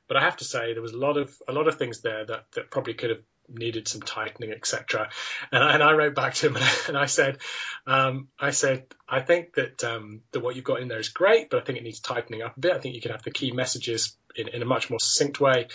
but 0.09 0.17
I 0.17 0.21
have 0.23 0.39
to 0.39 0.45
say 0.45 0.73
there 0.73 0.83
was 0.83 0.93
a 0.93 0.99
lot 0.99 1.17
of 1.17 1.35
a 1.47 1.53
lot 1.53 1.69
of 1.69 1.77
things 1.77 2.01
there 2.01 2.25
that 2.25 2.47
that 2.53 2.71
probably 2.71 2.95
could 2.95 3.11
have 3.11 3.23
needed 3.49 3.87
some 3.89 4.01
tightening, 4.01 4.53
etc. 4.53 5.11
And, 5.53 5.63
and 5.63 5.83
I 5.83 5.93
wrote 5.93 6.15
back 6.15 6.35
to 6.35 6.49
him 6.49 6.57
and 6.89 6.97
I 6.97 7.07
said, 7.07 7.39
um, 7.87 8.29
I 8.39 8.51
said, 8.51 8.87
I 9.09 9.21
think 9.21 9.55
that 9.55 9.85
um, 9.85 10.23
that 10.33 10.41
what 10.41 10.57
you've 10.57 10.65
got 10.65 10.81
in 10.81 10.89
there 10.89 10.99
is 10.99 11.09
great, 11.09 11.51
but 11.51 11.61
I 11.61 11.65
think 11.65 11.79
it 11.79 11.85
needs 11.85 12.01
tightening 12.01 12.43
up 12.43 12.57
a 12.57 12.61
bit. 12.61 12.73
I 12.73 12.79
think 12.79 12.95
you 12.95 13.01
could 13.01 13.11
have 13.11 13.23
the 13.23 13.31
key 13.31 13.53
messages 13.53 14.17
in, 14.37 14.49
in 14.49 14.63
a 14.63 14.67
much 14.67 14.91
more 14.91 15.01
succinct 15.01 15.41
way, 15.41 15.69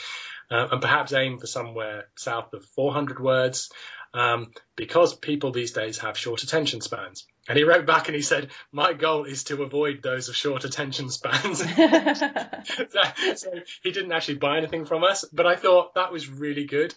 uh, 0.51 0.67
and 0.71 0.81
perhaps 0.81 1.13
aim 1.13 1.37
for 1.37 1.47
somewhere 1.47 2.07
south 2.15 2.53
of 2.53 2.65
400 2.75 3.19
words. 3.19 3.71
Um, 4.11 4.53
because 4.75 5.15
people 5.15 5.51
these 5.51 5.71
days 5.71 5.99
have 5.99 6.17
short 6.17 6.41
attention 6.41 6.81
spans. 6.81 7.27
And 7.47 7.55
he 7.59 7.63
wrote 7.63 7.85
back 7.85 8.07
and 8.07 8.15
he 8.15 8.23
said, 8.23 8.49
My 8.71 8.93
goal 8.93 9.25
is 9.25 9.43
to 9.45 9.61
avoid 9.61 10.01
those 10.01 10.29
of 10.29 10.35
short 10.35 10.65
attention 10.65 11.11
spans. 11.11 11.59
so, 12.89 13.01
so 13.35 13.51
he 13.83 13.91
didn't 13.91 14.11
actually 14.11 14.39
buy 14.39 14.57
anything 14.57 14.85
from 14.85 15.03
us, 15.03 15.25
but 15.31 15.45
I 15.45 15.57
thought 15.57 15.93
that 15.93 16.11
was 16.11 16.27
really 16.27 16.65
good 16.65 16.95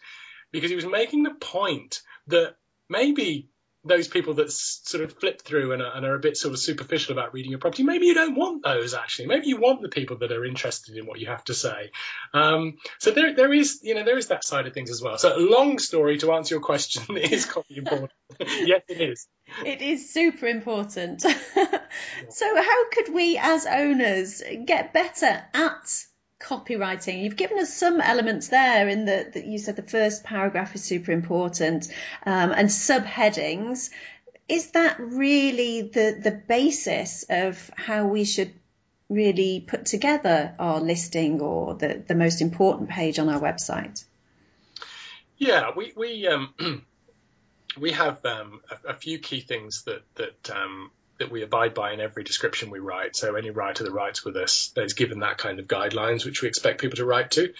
because 0.52 0.70
he 0.70 0.76
was 0.76 0.86
making 0.86 1.24
the 1.24 1.34
point 1.34 2.00
that 2.28 2.54
maybe 2.88 3.48
those 3.84 4.06
people 4.06 4.34
that 4.34 4.50
sort 4.50 5.02
of 5.02 5.18
flip 5.18 5.42
through 5.42 5.72
and 5.72 5.82
are, 5.82 5.96
and 5.96 6.06
are, 6.06 6.14
a 6.14 6.20
bit 6.20 6.36
sort 6.36 6.54
of 6.54 6.60
superficial 6.60 7.12
about 7.12 7.34
reading 7.34 7.50
your 7.50 7.58
property, 7.58 7.82
maybe 7.82 8.06
you 8.06 8.14
don't 8.14 8.36
want 8.36 8.62
those 8.62 8.94
actually. 8.94 9.26
Maybe 9.26 9.48
you 9.48 9.60
want 9.60 9.82
the 9.82 9.88
people 9.88 10.18
that 10.18 10.30
are 10.30 10.44
interested 10.44 10.96
in 10.96 11.06
what 11.06 11.18
you 11.18 11.26
have 11.26 11.44
to 11.44 11.54
say. 11.54 11.90
Um, 12.32 12.78
so 12.98 13.10
there, 13.10 13.34
there 13.34 13.52
is, 13.52 13.80
you 13.82 13.94
know, 13.94 14.04
there 14.04 14.18
is 14.18 14.28
that 14.28 14.44
side 14.44 14.66
of 14.66 14.72
things 14.72 14.90
as 14.90 15.02
well. 15.02 15.18
So 15.18 15.36
long 15.36 15.78
story 15.78 16.18
to 16.18 16.32
answer 16.32 16.54
your 16.54 16.62
question 16.62 17.16
is 17.16 17.46
quite 17.46 17.66
important. 17.70 18.12
yes, 18.40 18.82
it 18.88 19.00
is. 19.00 19.26
It 19.64 19.82
is 19.82 20.12
super 20.12 20.46
important. 20.46 21.22
so 21.22 22.62
how 22.62 22.90
could 22.90 23.12
we 23.12 23.36
as 23.38 23.66
owners 23.66 24.42
get 24.64 24.92
better 24.92 25.42
at 25.54 26.04
copywriting. 26.42 27.22
You've 27.22 27.36
given 27.36 27.58
us 27.58 27.72
some 27.72 28.00
elements 28.00 28.48
there 28.48 28.88
in 28.88 29.04
the 29.04 29.30
that 29.34 29.46
you 29.46 29.58
said 29.58 29.76
the 29.76 29.82
first 29.82 30.24
paragraph 30.24 30.74
is 30.74 30.82
super 30.82 31.12
important 31.12 31.88
um, 32.26 32.52
and 32.52 32.68
subheadings. 32.68 33.90
Is 34.48 34.72
that 34.72 34.98
really 34.98 35.82
the 35.82 36.18
the 36.22 36.42
basis 36.48 37.24
of 37.28 37.70
how 37.76 38.06
we 38.06 38.24
should 38.24 38.52
really 39.08 39.60
put 39.60 39.86
together 39.86 40.54
our 40.58 40.80
listing 40.80 41.40
or 41.40 41.74
the, 41.74 42.02
the 42.06 42.14
most 42.14 42.40
important 42.40 42.88
page 42.88 43.18
on 43.18 43.28
our 43.28 43.40
website? 43.40 44.04
Yeah, 45.36 45.70
we 45.76 45.92
we 45.96 46.26
um, 46.26 46.54
we 47.78 47.92
have 47.92 48.24
um, 48.24 48.60
a, 48.70 48.90
a, 48.90 48.94
few 48.94 49.18
key 49.18 49.40
things 49.40 49.84
that 49.84 50.02
that 50.14 50.50
um, 50.50 50.90
that 51.18 51.30
we 51.30 51.42
abide 51.42 51.74
by 51.74 51.92
in 51.92 52.00
every 52.00 52.24
description 52.24 52.70
we 52.70 52.78
write. 52.78 53.16
So 53.16 53.36
any 53.36 53.50
writer 53.50 53.84
that 53.84 53.92
writes 53.92 54.24
with 54.24 54.36
us 54.36 54.72
is 54.76 54.94
given 54.94 55.20
that 55.20 55.38
kind 55.38 55.58
of 55.60 55.66
guidelines, 55.66 56.24
which 56.24 56.42
we 56.42 56.48
expect 56.48 56.80
people 56.80 56.96
to 56.96 57.04
write 57.04 57.30
to, 57.32 57.52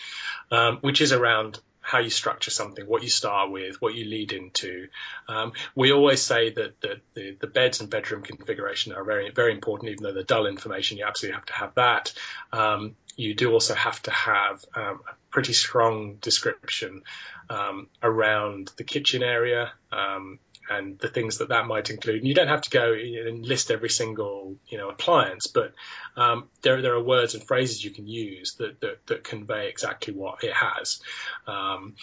um, 0.51 0.79
which 0.81 1.01
is 1.01 1.13
around 1.13 1.61
how 1.83 1.99
you 1.99 2.11
structure 2.11 2.51
something, 2.51 2.87
what 2.87 3.03
you 3.03 3.09
start 3.09 3.51
with, 3.51 3.83
what 3.83 3.93
you 3.93 4.05
lead 4.05 4.33
into. 4.33 4.87
Um, 5.29 5.53
we 5.75 5.93
always 5.93 6.23
say 6.23 6.51
that, 6.51 6.81
that 6.81 7.01
the, 7.15 7.37
the, 7.41 7.49
beds 7.49 7.81
and 7.81 7.91
bedroom 7.91 8.23
configuration 8.23 8.93
are 8.93 9.03
very, 9.03 9.31
very 9.31 9.53
important, 9.53 9.91
even 9.91 10.05
though 10.05 10.13
they're 10.13 10.23
dull 10.23 10.47
information, 10.47 10.99
you 10.99 11.05
absolutely 11.05 11.35
have 11.35 11.47
to 11.47 11.53
have 11.55 11.75
that. 11.75 12.13
Um, 12.53 12.95
you 13.17 13.35
do 13.35 13.53
also 13.53 13.75
have 13.75 14.01
to 14.03 14.11
have 14.13 14.65
um, 14.75 15.01
a 15.09 15.15
pretty 15.31 15.53
strong 15.53 16.17
description 16.21 17.03
um, 17.51 17.89
around 18.03 18.71
the 18.77 18.85
kitchen 18.85 19.23
area, 19.23 19.73
um, 19.91 20.39
and 20.79 20.99
the 20.99 21.09
things 21.09 21.39
that 21.39 21.49
that 21.49 21.67
might 21.67 21.91
include. 21.91 22.19
And 22.19 22.29
you 22.29 22.35
don't 22.35 22.49
have 22.49 22.63
to 22.63 22.71
go 22.71 22.93
and 22.93 23.45
list 23.45 23.71
every 23.71 23.91
single 23.91 24.57
you 24.69 24.79
know 24.79 24.89
appliance, 24.89 25.47
but 25.47 25.73
um, 26.17 26.49
there 26.63 26.83
there 26.83 26.95
are 26.95 27.03
words 27.03 27.35
and 27.35 27.45
phrases 27.45 27.85
you 27.85 27.91
can 27.91 28.07
use 28.07 28.55
that 28.55 28.81
that, 28.81 29.07
that 29.07 29.25
convey 29.25 29.69
exactly 29.69 30.15
what 30.15 30.45
it 30.45 30.53
has, 30.53 31.01
um, 31.47 31.95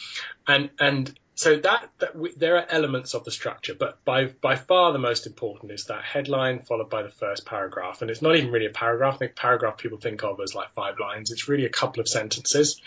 and 0.47 0.69
and 0.79 1.19
so 1.39 1.55
that, 1.55 1.89
that 1.99 2.17
we, 2.17 2.33
there 2.33 2.57
are 2.57 2.65
elements 2.67 3.13
of 3.13 3.23
the 3.23 3.31
structure, 3.31 3.73
but 3.73 4.03
by 4.03 4.25
by 4.25 4.57
far 4.57 4.91
the 4.91 4.99
most 4.99 5.25
important 5.25 5.71
is 5.71 5.85
that 5.85 6.03
headline 6.03 6.63
followed 6.63 6.89
by 6.89 7.01
the 7.01 7.09
first 7.09 7.45
paragraph, 7.45 8.01
and 8.01 8.11
it's 8.11 8.21
not 8.21 8.35
even 8.35 8.51
really 8.51 8.65
a 8.65 8.71
paragraph. 8.71 9.15
I 9.15 9.17
think 9.19 9.35
paragraph 9.37 9.77
people 9.77 9.99
think 9.99 10.21
of 10.23 10.41
as 10.41 10.53
like 10.53 10.73
five 10.73 10.95
lines. 10.99 11.31
It's 11.31 11.47
really 11.47 11.63
a 11.63 11.69
couple 11.69 12.01
of 12.01 12.09
sentences. 12.09 12.81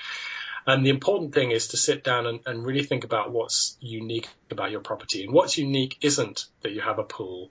And 0.67 0.87
the 0.87 0.91
important 0.91 1.35
thing 1.35 1.51
is 1.51 1.69
to 1.69 1.77
sit 1.77 2.05
down 2.05 2.27
and, 2.27 2.41
and, 2.47 2.65
really 2.65 2.85
think 2.85 3.05
about 3.05 3.33
what's 3.33 3.77
unique 3.81 4.29
about 4.51 4.71
your 4.71 4.81
property. 4.81 5.25
And 5.25 5.33
what's 5.33 5.59
unique 5.59 5.99
isn't 6.01 6.47
that 6.63 6.73
you 6.73 6.81
have 6.81 6.99
a 6.99 7.05
pool 7.05 7.51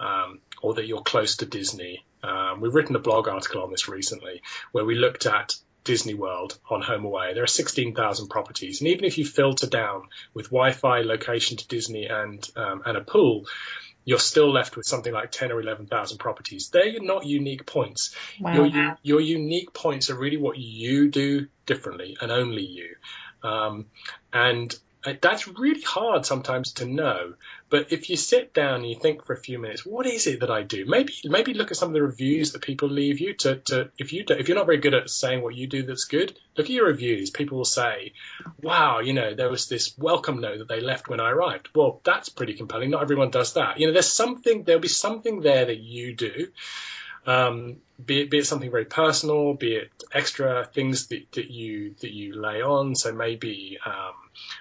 um, 0.00 0.40
or 0.62 0.74
that 0.74 0.86
you're 0.86 1.02
close 1.02 1.36
to 1.36 1.46
Disney. 1.46 2.04
Um, 2.22 2.60
we've 2.60 2.74
written 2.74 2.96
a 2.96 3.00
blog 3.00 3.28
article 3.28 3.62
on 3.62 3.70
this 3.70 3.88
recently 3.88 4.42
where 4.72 4.84
we 4.84 4.96
looked 4.96 5.26
at 5.26 5.54
Disney 5.84 6.14
World 6.14 6.58
on 6.68 6.82
HomeAway. 6.82 7.34
There 7.34 7.44
are 7.44 7.46
16,000 7.46 8.28
properties. 8.28 8.80
And 8.80 8.88
even 8.88 9.04
if 9.04 9.16
you 9.16 9.24
filter 9.24 9.66
down 9.66 10.02
with 10.34 10.46
Wi 10.46 10.72
Fi, 10.72 11.00
location 11.00 11.56
to 11.56 11.66
Disney, 11.68 12.06
and, 12.06 12.46
um, 12.56 12.82
and 12.84 12.96
a 12.96 13.00
pool, 13.00 13.46
you're 14.08 14.18
still 14.18 14.50
left 14.50 14.74
with 14.74 14.86
something 14.86 15.12
like 15.12 15.30
10 15.30 15.52
or 15.52 15.60
11,000 15.60 16.16
properties. 16.16 16.70
They're 16.70 16.98
not 16.98 17.26
unique 17.26 17.66
points. 17.66 18.16
Wow. 18.40 18.64
Your, 18.64 18.96
your 19.02 19.20
unique 19.20 19.74
points 19.74 20.08
are 20.08 20.16
really 20.16 20.38
what 20.38 20.56
you 20.56 21.10
do 21.10 21.48
differently 21.66 22.16
and 22.18 22.32
only 22.32 22.62
you. 22.62 22.96
Um, 23.42 23.84
and 24.32 24.74
that's 25.20 25.46
really 25.46 25.82
hard 25.82 26.24
sometimes 26.24 26.72
to 26.74 26.86
know. 26.86 27.34
But 27.70 27.92
if 27.92 28.08
you 28.08 28.16
sit 28.16 28.54
down 28.54 28.76
and 28.76 28.88
you 28.88 28.94
think 28.94 29.24
for 29.24 29.34
a 29.34 29.40
few 29.40 29.58
minutes, 29.58 29.84
what 29.84 30.06
is 30.06 30.26
it 30.26 30.40
that 30.40 30.50
I 30.50 30.62
do? 30.62 30.86
Maybe 30.86 31.14
maybe 31.24 31.54
look 31.54 31.70
at 31.70 31.76
some 31.76 31.88
of 31.88 31.94
the 31.94 32.02
reviews 32.02 32.52
that 32.52 32.62
people 32.62 32.88
leave 32.88 33.20
you. 33.20 33.34
To, 33.34 33.56
to 33.56 33.90
if 33.98 34.12
you 34.12 34.24
do, 34.24 34.34
if 34.34 34.48
you're 34.48 34.56
not 34.56 34.66
very 34.66 34.78
good 34.78 34.94
at 34.94 35.10
saying 35.10 35.42
what 35.42 35.54
you 35.54 35.66
do 35.66 35.82
that's 35.82 36.04
good, 36.04 36.38
look 36.56 36.66
at 36.66 36.72
your 36.72 36.86
reviews. 36.86 37.30
People 37.30 37.58
will 37.58 37.64
say, 37.64 38.12
"Wow, 38.62 39.00
you 39.00 39.12
know, 39.12 39.34
there 39.34 39.50
was 39.50 39.68
this 39.68 39.96
welcome 39.98 40.40
note 40.40 40.58
that 40.58 40.68
they 40.68 40.80
left 40.80 41.08
when 41.08 41.20
I 41.20 41.30
arrived." 41.30 41.68
Well, 41.74 42.00
that's 42.04 42.30
pretty 42.30 42.54
compelling. 42.54 42.90
Not 42.90 43.02
everyone 43.02 43.30
does 43.30 43.52
that. 43.54 43.78
You 43.78 43.86
know, 43.86 43.92
there's 43.92 44.10
something. 44.10 44.64
There'll 44.64 44.80
be 44.80 44.88
something 44.88 45.40
there 45.40 45.66
that 45.66 45.78
you 45.78 46.14
do. 46.14 46.48
Um, 47.26 47.76
be 48.04 48.22
it, 48.22 48.30
be 48.30 48.38
it 48.38 48.46
something 48.46 48.70
very 48.70 48.84
personal, 48.84 49.54
be 49.54 49.74
it 49.74 49.90
extra 50.12 50.64
things 50.64 51.08
that, 51.08 51.30
that 51.32 51.50
you 51.50 51.94
that 52.00 52.12
you 52.12 52.40
lay 52.40 52.62
on. 52.62 52.94
So 52.94 53.12
maybe 53.12 53.78
um, 53.84 54.14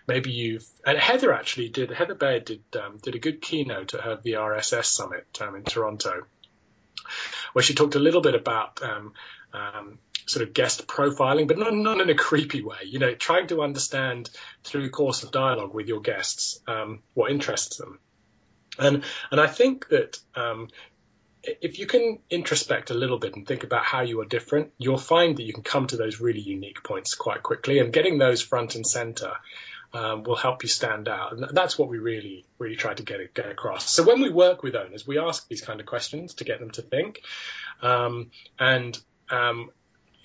maybe 0.08 0.32
you've 0.32 0.66
and 0.86 0.98
Heather 0.98 1.32
actually 1.34 1.70
did 1.70 1.92
Heather 1.92 2.16
Bayer 2.16 2.40
did 2.40 2.64
um, 2.76 2.98
did 3.02 3.16
a 3.16 3.20
good 3.20 3.42
keynote 3.42 3.94
at 3.94 4.02
her 4.02 4.18
VRSS 4.18 4.86
summit 4.86 5.26
um, 5.40 5.56
in 5.56 5.64
Toronto, 5.64 6.24
where 7.54 7.64
she 7.64 7.76
talked 7.76 7.96
a 7.96 8.00
little 8.00 8.22
bit 8.22 8.36
about 8.36 8.82
um, 8.82 9.14
um, 9.54 10.00
sort 10.26 10.46
of 10.48 10.54
guest 10.54 10.88
profiling, 10.88 11.48
but 11.48 11.58
not, 11.58 11.74
not 11.74 12.02
in 12.02 12.10
a 12.10 12.16
creepy 12.16 12.62
way. 12.62 12.80
You 12.86 13.00
know, 13.00 13.14
trying 13.14 13.48
to 13.48 13.62
understand 13.62 14.30
through 14.64 14.90
course 14.90 15.24
of 15.24 15.32
dialogue 15.32 15.74
with 15.74 15.88
your 15.88 16.02
guests 16.02 16.60
um, 16.68 17.02
what 17.14 17.32
interests 17.32 17.78
them. 17.78 18.00
And 18.80 19.04
and 19.32 19.40
I 19.40 19.48
think 19.48 19.88
that 19.90 20.20
um, 20.36 20.70
if 21.62 21.80
you 21.80 21.86
can 21.86 22.20
introspect 22.30 22.92
a 22.92 22.94
little 22.94 23.18
bit 23.18 23.36
and 23.36 23.48
think 23.48 23.64
about 23.64 23.84
how 23.84 24.02
you 24.02 24.20
are 24.22 24.26
different, 24.26 24.72
you'll 24.78 24.98
find 24.98 25.38
that 25.38 25.44
you 25.44 25.54
can 25.54 25.64
come 25.64 25.88
to 25.88 25.98
those 25.98 26.20
really 26.20 26.42
unique 26.42 26.84
points 26.84 27.16
quite 27.16 27.44
quickly. 27.44 27.80
And 27.80 27.94
getting 27.94 28.18
those 28.18 28.42
front 28.42 28.76
and 28.76 28.86
center 28.86 29.32
um, 29.94 30.24
will 30.24 30.36
help 30.36 30.64
you 30.64 30.70
stand 30.70 31.08
out. 31.08 31.34
And 31.34 31.48
that's 31.52 31.78
what 31.78 31.90
we 31.90 31.98
really, 31.98 32.46
really 32.60 32.76
try 32.76 32.94
to 32.94 33.04
get, 33.04 33.34
get 33.34 33.50
across. 33.50 33.90
So 33.90 34.04
when 34.04 34.22
we 34.22 34.30
work 34.30 34.64
with 34.64 34.76
owners, 34.76 35.08
we 35.08 35.20
ask 35.20 35.48
these 35.48 35.62
kind 35.62 35.80
of 35.80 35.86
questions 35.86 36.36
to 36.36 36.44
get 36.44 36.60
them 36.60 36.72
to 36.72 36.82
think. 36.82 37.22
Um, 37.82 38.32
and 38.60 38.98
um, 39.30 39.72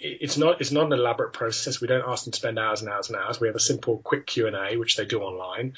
it's 0.02 0.37
not 0.37 0.61
it's 0.61 0.73
not 0.73 0.87
an 0.87 0.92
elaborate 0.92 1.32
process. 1.32 1.80
We 1.80 1.87
don't 1.87 2.04
ask 2.06 2.25
them 2.25 2.32
to 2.32 2.38
spend 2.38 2.59
hours 2.59 2.82
and 2.82 2.90
hours 2.90 3.09
and 3.09 3.16
hours. 3.16 3.40
We 3.40 3.47
have 3.47 3.56
a 3.56 3.61
simple, 3.61 3.99
quick 3.99 4.26
Q 4.26 4.49
and 4.49 4.56
A, 4.56 4.76
which 4.76 4.97
they 4.97 5.04
do 5.04 5.21
online, 5.21 5.75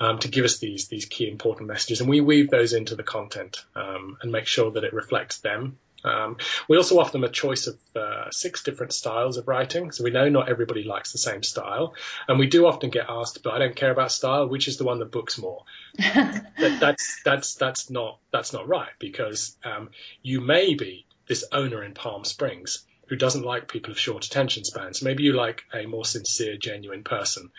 um, 0.00 0.18
to 0.20 0.28
give 0.28 0.44
us 0.44 0.58
these 0.58 0.88
these 0.88 1.04
key 1.04 1.28
important 1.28 1.68
messages, 1.68 2.00
and 2.00 2.08
we 2.08 2.20
weave 2.20 2.50
those 2.50 2.72
into 2.72 2.96
the 2.96 3.02
content 3.02 3.64
um, 3.74 4.16
and 4.22 4.32
make 4.32 4.46
sure 4.46 4.70
that 4.72 4.84
it 4.84 4.94
reflects 4.94 5.38
them. 5.38 5.78
Um, 6.04 6.36
we 6.68 6.76
also 6.76 7.00
offer 7.00 7.12
them 7.12 7.24
a 7.24 7.28
choice 7.28 7.66
of 7.66 7.78
uh, 7.96 8.30
six 8.30 8.62
different 8.62 8.92
styles 8.92 9.38
of 9.38 9.48
writing, 9.48 9.90
so 9.90 10.04
we 10.04 10.10
know 10.10 10.28
not 10.28 10.48
everybody 10.48 10.84
likes 10.84 11.12
the 11.12 11.18
same 11.18 11.42
style, 11.42 11.94
and 12.28 12.38
we 12.38 12.46
do 12.46 12.66
often 12.66 12.90
get 12.90 13.06
asked, 13.08 13.42
"But 13.42 13.54
I 13.54 13.58
don't 13.58 13.76
care 13.76 13.90
about 13.90 14.12
style. 14.12 14.48
Which 14.48 14.68
is 14.68 14.78
the 14.78 14.84
one 14.84 15.00
that 15.00 15.10
books 15.10 15.36
more?" 15.36 15.64
that, 15.98 16.78
that's 16.80 17.20
that's 17.24 17.54
that's 17.56 17.90
not 17.90 18.18
that's 18.30 18.52
not 18.52 18.68
right 18.68 18.92
because 18.98 19.56
um, 19.64 19.90
you 20.22 20.40
may 20.40 20.74
be 20.74 21.04
this 21.26 21.44
owner 21.52 21.82
in 21.82 21.92
Palm 21.92 22.24
Springs 22.24 22.84
who 23.06 23.16
doesn't 23.16 23.44
like 23.44 23.68
people 23.68 23.92
of 23.92 23.98
short 23.98 24.24
attention 24.24 24.64
spans. 24.64 25.02
Maybe 25.02 25.22
you 25.22 25.32
like 25.32 25.62
a 25.72 25.86
more 25.86 26.04
sincere, 26.04 26.56
genuine 26.56 27.04
person. 27.04 27.50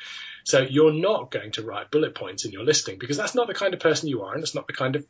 So 0.44 0.62
you're 0.62 0.94
not 0.94 1.32
going 1.32 1.52
to 1.54 1.64
write 1.64 1.92
bullet 1.92 2.16
points 2.16 2.46
in 2.46 2.52
your 2.52 2.64
listing 2.64 2.98
because 3.00 3.18
that's 3.18 3.36
not 3.36 3.48
the 3.48 3.54
kind 3.54 3.74
of 3.74 3.80
person 3.80 4.10
you 4.10 4.24
are 4.24 4.34
and 4.34 4.44
it's 4.44 4.56
not 4.56 4.68
the 4.68 4.74
kind 4.74 4.96
of 4.96 5.06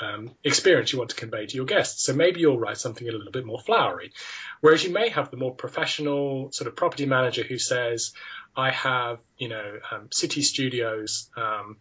um, 0.00 0.30
experience 0.44 0.92
you 0.92 0.98
want 0.98 1.10
to 1.10 1.16
convey 1.16 1.46
to 1.46 1.56
your 1.56 1.66
guests. 1.66 2.04
So 2.04 2.14
maybe 2.14 2.40
you'll 2.40 2.58
write 2.58 2.78
something 2.78 3.08
a 3.08 3.12
little 3.12 3.32
bit 3.32 3.46
more 3.46 3.60
flowery. 3.60 4.12
Whereas 4.60 4.84
you 4.84 4.92
may 4.92 5.08
have 5.10 5.30
the 5.30 5.36
more 5.36 5.54
professional 5.54 6.50
sort 6.52 6.68
of 6.68 6.76
property 6.76 7.06
manager 7.06 7.42
who 7.42 7.58
says, 7.58 8.12
I 8.56 8.70
have, 8.70 9.18
you 9.36 9.48
know, 9.48 9.78
um, 9.90 10.08
city 10.10 10.42
studios, 10.42 11.30
um, 11.36 11.76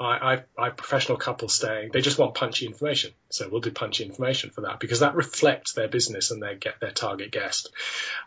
I, 0.00 0.04
I, 0.58 0.66
I 0.66 0.70
professional 0.70 1.18
couples 1.18 1.54
staying, 1.54 1.90
they 1.92 2.00
just 2.00 2.18
want 2.18 2.34
punchy 2.34 2.66
information. 2.66 3.12
So 3.30 3.48
we'll 3.48 3.60
do 3.60 3.70
punchy 3.70 4.04
information 4.04 4.50
for 4.50 4.62
that 4.62 4.80
because 4.80 5.00
that 5.00 5.14
reflects 5.14 5.74
their 5.74 5.88
business 5.88 6.30
and 6.30 6.42
their 6.42 6.56
get 6.56 6.80
their 6.80 6.90
target 6.90 7.30
guest. 7.30 7.70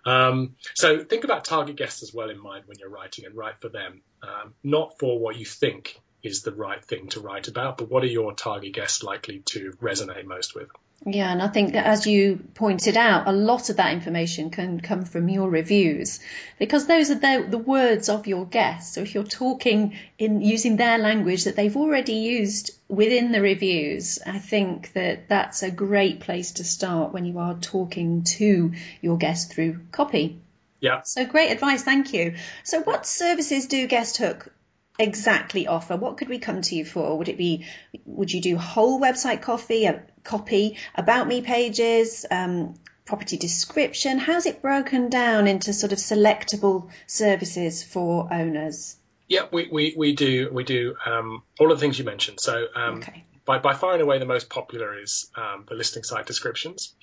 Um, 0.05 0.55
so 0.75 1.03
think 1.03 1.23
about 1.23 1.43
target 1.43 1.75
guests 1.75 2.03
as 2.03 2.13
well 2.13 2.29
in 2.29 2.39
mind 2.39 2.65
when 2.67 2.77
you're 2.79 2.89
writing 2.89 3.25
and 3.25 3.35
write 3.35 3.59
for 3.59 3.69
them, 3.69 4.01
um, 4.21 4.53
not 4.63 4.99
for 4.99 5.19
what 5.19 5.37
you 5.37 5.45
think 5.45 5.99
is 6.27 6.43
the 6.43 6.51
right 6.51 6.83
thing 6.83 7.07
to 7.09 7.19
write 7.19 7.47
about, 7.47 7.77
but 7.77 7.89
what 7.89 8.03
are 8.03 8.07
your 8.07 8.33
target 8.33 8.73
guests 8.73 9.01
likely 9.01 9.39
to 9.39 9.71
resonate 9.81 10.25
most 10.25 10.53
with? 10.53 10.69
Yeah, 11.05 11.31
and 11.31 11.41
I 11.41 11.47
think 11.47 11.73
that 11.73 11.85
as 11.85 12.07
you 12.07 12.39
pointed 12.55 12.97
out, 12.97 13.27
a 13.27 13.31
lot 13.31 13.69
of 13.69 13.77
that 13.77 13.93
information 13.93 14.49
can 14.49 14.81
come 14.81 15.05
from 15.05 15.29
your 15.29 15.47
reviews 15.47 16.19
because 16.57 16.87
those 16.87 17.11
are 17.11 17.15
the, 17.15 17.45
the 17.47 17.57
words 17.57 18.09
of 18.09 18.25
your 18.25 18.45
guests. 18.45 18.95
So 18.95 19.01
if 19.01 19.13
you're 19.13 19.23
talking 19.23 19.95
in 20.17 20.41
using 20.41 20.75
their 20.75 20.97
language 20.97 21.43
that 21.43 21.55
they've 21.55 21.77
already 21.77 22.15
used 22.15 22.71
within 22.89 23.31
the 23.31 23.41
reviews, 23.41 24.19
I 24.25 24.39
think 24.39 24.91
that 24.93 25.29
that's 25.29 25.61
a 25.61 25.69
great 25.69 26.19
place 26.21 26.53
to 26.53 26.63
start 26.63 27.13
when 27.13 27.25
you 27.25 27.37
are 27.37 27.53
talking 27.53 28.23
to 28.37 28.73
your 28.99 29.17
guests 29.17 29.53
through 29.53 29.81
copy. 29.91 30.41
Yeah. 30.79 31.01
So 31.03 31.25
great 31.25 31.51
advice, 31.51 31.83
thank 31.83 32.13
you. 32.13 32.35
So 32.63 32.81
what 32.81 33.05
services 33.05 33.67
do 33.67 33.87
Guest 33.87 34.17
Hook 34.17 34.51
exactly 34.99 35.67
offer? 35.67 35.95
What 35.95 36.17
could 36.17 36.29
we 36.29 36.39
come 36.39 36.61
to 36.61 36.75
you 36.75 36.85
for? 36.85 37.17
Would 37.17 37.29
it 37.29 37.37
be, 37.37 37.65
would 38.05 38.31
you 38.31 38.41
do 38.41 38.57
whole 38.57 38.99
website 38.99 39.41
coffee, 39.41 39.85
a 39.85 40.03
copy, 40.23 40.77
about 40.95 41.27
me 41.27 41.41
pages, 41.41 42.25
um, 42.29 42.75
property 43.05 43.37
description? 43.37 44.17
How's 44.17 44.45
it 44.45 44.61
broken 44.61 45.09
down 45.09 45.47
into 45.47 45.73
sort 45.73 45.93
of 45.93 45.99
selectable 45.99 46.89
services 47.05 47.83
for 47.83 48.31
owners? 48.33 48.97
Yeah, 49.27 49.47
we, 49.51 49.67
we, 49.69 49.93
we 49.97 50.15
do 50.15 50.49
we 50.53 50.63
do 50.63 50.95
um, 51.05 51.43
all 51.59 51.71
of 51.71 51.77
the 51.77 51.81
things 51.81 51.99
you 51.99 52.05
mentioned. 52.05 52.39
So 52.39 52.67
um, 52.75 52.99
okay 52.99 53.25
by, 53.47 53.59
by 53.59 53.73
far 53.73 53.93
and 53.93 54.01
away 54.01 54.19
the 54.19 54.25
most 54.25 54.49
popular 54.49 54.99
is 54.99 55.31
um, 55.35 55.65
the 55.67 55.73
listing 55.73 56.03
site 56.03 56.27
descriptions. 56.27 56.93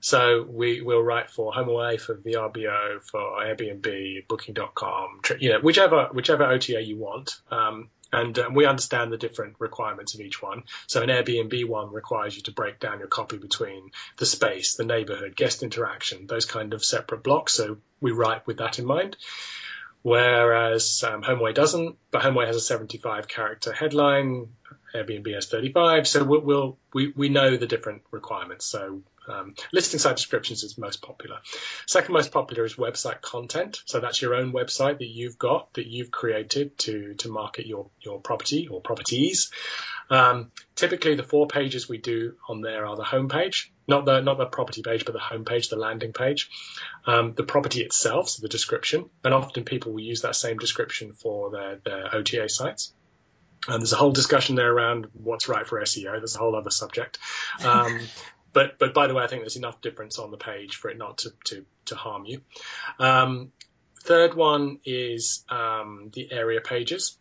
So 0.00 0.42
we 0.48 0.80
will 0.80 1.02
write 1.02 1.30
for 1.30 1.52
HomeAway, 1.52 2.00
for 2.00 2.16
VRBO, 2.16 3.02
for 3.02 3.20
Airbnb, 3.20 4.26
Booking.com, 4.26 5.20
you 5.38 5.50
know, 5.50 5.60
whichever 5.60 6.08
whichever 6.12 6.44
OTA 6.44 6.80
you 6.80 6.96
want. 6.96 7.38
Um, 7.50 7.90
and 8.12 8.36
um, 8.40 8.54
we 8.54 8.66
understand 8.66 9.12
the 9.12 9.18
different 9.18 9.56
requirements 9.58 10.14
of 10.14 10.20
each 10.20 10.42
one. 10.42 10.64
So 10.86 11.02
an 11.02 11.10
Airbnb 11.10 11.68
one 11.68 11.92
requires 11.92 12.34
you 12.34 12.42
to 12.44 12.52
break 12.52 12.80
down 12.80 12.98
your 12.98 13.06
copy 13.06 13.36
between 13.36 13.90
the 14.16 14.26
space, 14.26 14.74
the 14.74 14.84
neighborhood, 14.84 15.36
guest 15.36 15.62
interaction, 15.62 16.26
those 16.26 16.46
kind 16.46 16.72
of 16.74 16.84
separate 16.84 17.22
blocks. 17.22 17.52
So 17.52 17.76
we 18.00 18.10
write 18.10 18.46
with 18.46 18.56
that 18.56 18.78
in 18.78 18.86
mind. 18.86 19.16
Whereas 20.02 21.04
um, 21.06 21.22
HomeAway 21.22 21.54
doesn't, 21.54 21.96
but 22.10 22.22
HomeAway 22.22 22.46
has 22.46 22.56
a 22.56 22.60
75 22.60 23.28
character 23.28 23.72
headline, 23.72 24.48
Airbnb 24.94 25.34
has 25.34 25.46
35. 25.46 26.08
So 26.08 26.24
we'll, 26.24 26.40
we'll 26.40 26.78
we, 26.92 27.12
we 27.14 27.28
know 27.28 27.56
the 27.56 27.66
different 27.66 28.02
requirements. 28.10 28.66
So 28.66 29.02
um, 29.28 29.54
listing 29.72 30.00
site 30.00 30.16
descriptions 30.16 30.64
is 30.64 30.78
most 30.78 31.02
popular. 31.02 31.38
Second 31.86 32.12
most 32.12 32.32
popular 32.32 32.64
is 32.64 32.74
website 32.74 33.20
content. 33.20 33.82
So 33.84 34.00
that's 34.00 34.20
your 34.20 34.34
own 34.34 34.52
website 34.52 34.98
that 34.98 35.08
you've 35.08 35.38
got 35.38 35.72
that 35.74 35.86
you've 35.86 36.10
created 36.10 36.76
to 36.78 37.14
to 37.14 37.28
market 37.28 37.66
your 37.66 37.90
your 38.00 38.20
property 38.20 38.68
or 38.68 38.80
properties. 38.80 39.50
Um, 40.08 40.50
typically, 40.74 41.14
the 41.14 41.22
four 41.22 41.46
pages 41.46 41.88
we 41.88 41.98
do 41.98 42.34
on 42.48 42.60
there 42.60 42.86
are 42.86 42.96
the 42.96 43.04
homepage, 43.04 43.68
not 43.90 44.06
the 44.06 44.20
not 44.22 44.38
the 44.38 44.46
property 44.46 44.82
page, 44.82 45.04
but 45.04 45.12
the 45.12 45.18
homepage, 45.18 45.68
the 45.68 45.76
landing 45.76 46.12
page, 46.14 46.48
um, 47.06 47.34
the 47.34 47.42
property 47.42 47.82
itself, 47.82 48.30
so 48.30 48.40
the 48.40 48.48
description, 48.48 49.10
and 49.22 49.34
often 49.34 49.64
people 49.64 49.92
will 49.92 50.00
use 50.00 50.22
that 50.22 50.36
same 50.36 50.56
description 50.56 51.12
for 51.12 51.50
their, 51.50 51.76
their 51.84 52.14
OTA 52.14 52.48
sites. 52.48 52.94
And 53.68 53.82
there's 53.82 53.92
a 53.92 53.96
whole 53.96 54.12
discussion 54.12 54.56
there 54.56 54.72
around 54.72 55.08
what's 55.12 55.48
right 55.48 55.66
for 55.66 55.78
SEO. 55.82 56.12
There's 56.12 56.34
a 56.34 56.38
whole 56.38 56.56
other 56.56 56.70
subject. 56.70 57.18
Um, 57.62 58.00
but 58.54 58.78
but 58.78 58.94
by 58.94 59.06
the 59.06 59.14
way, 59.14 59.22
I 59.22 59.26
think 59.26 59.42
there's 59.42 59.56
enough 59.56 59.80
difference 59.82 60.18
on 60.18 60.30
the 60.30 60.38
page 60.38 60.76
for 60.76 60.90
it 60.90 60.96
not 60.96 61.18
to 61.18 61.32
to, 61.46 61.66
to 61.86 61.94
harm 61.96 62.24
you. 62.24 62.40
Um, 62.98 63.52
third 64.02 64.34
one 64.34 64.78
is 64.84 65.44
um, 65.50 66.10
the 66.14 66.32
area 66.32 66.60
pages. 66.60 67.18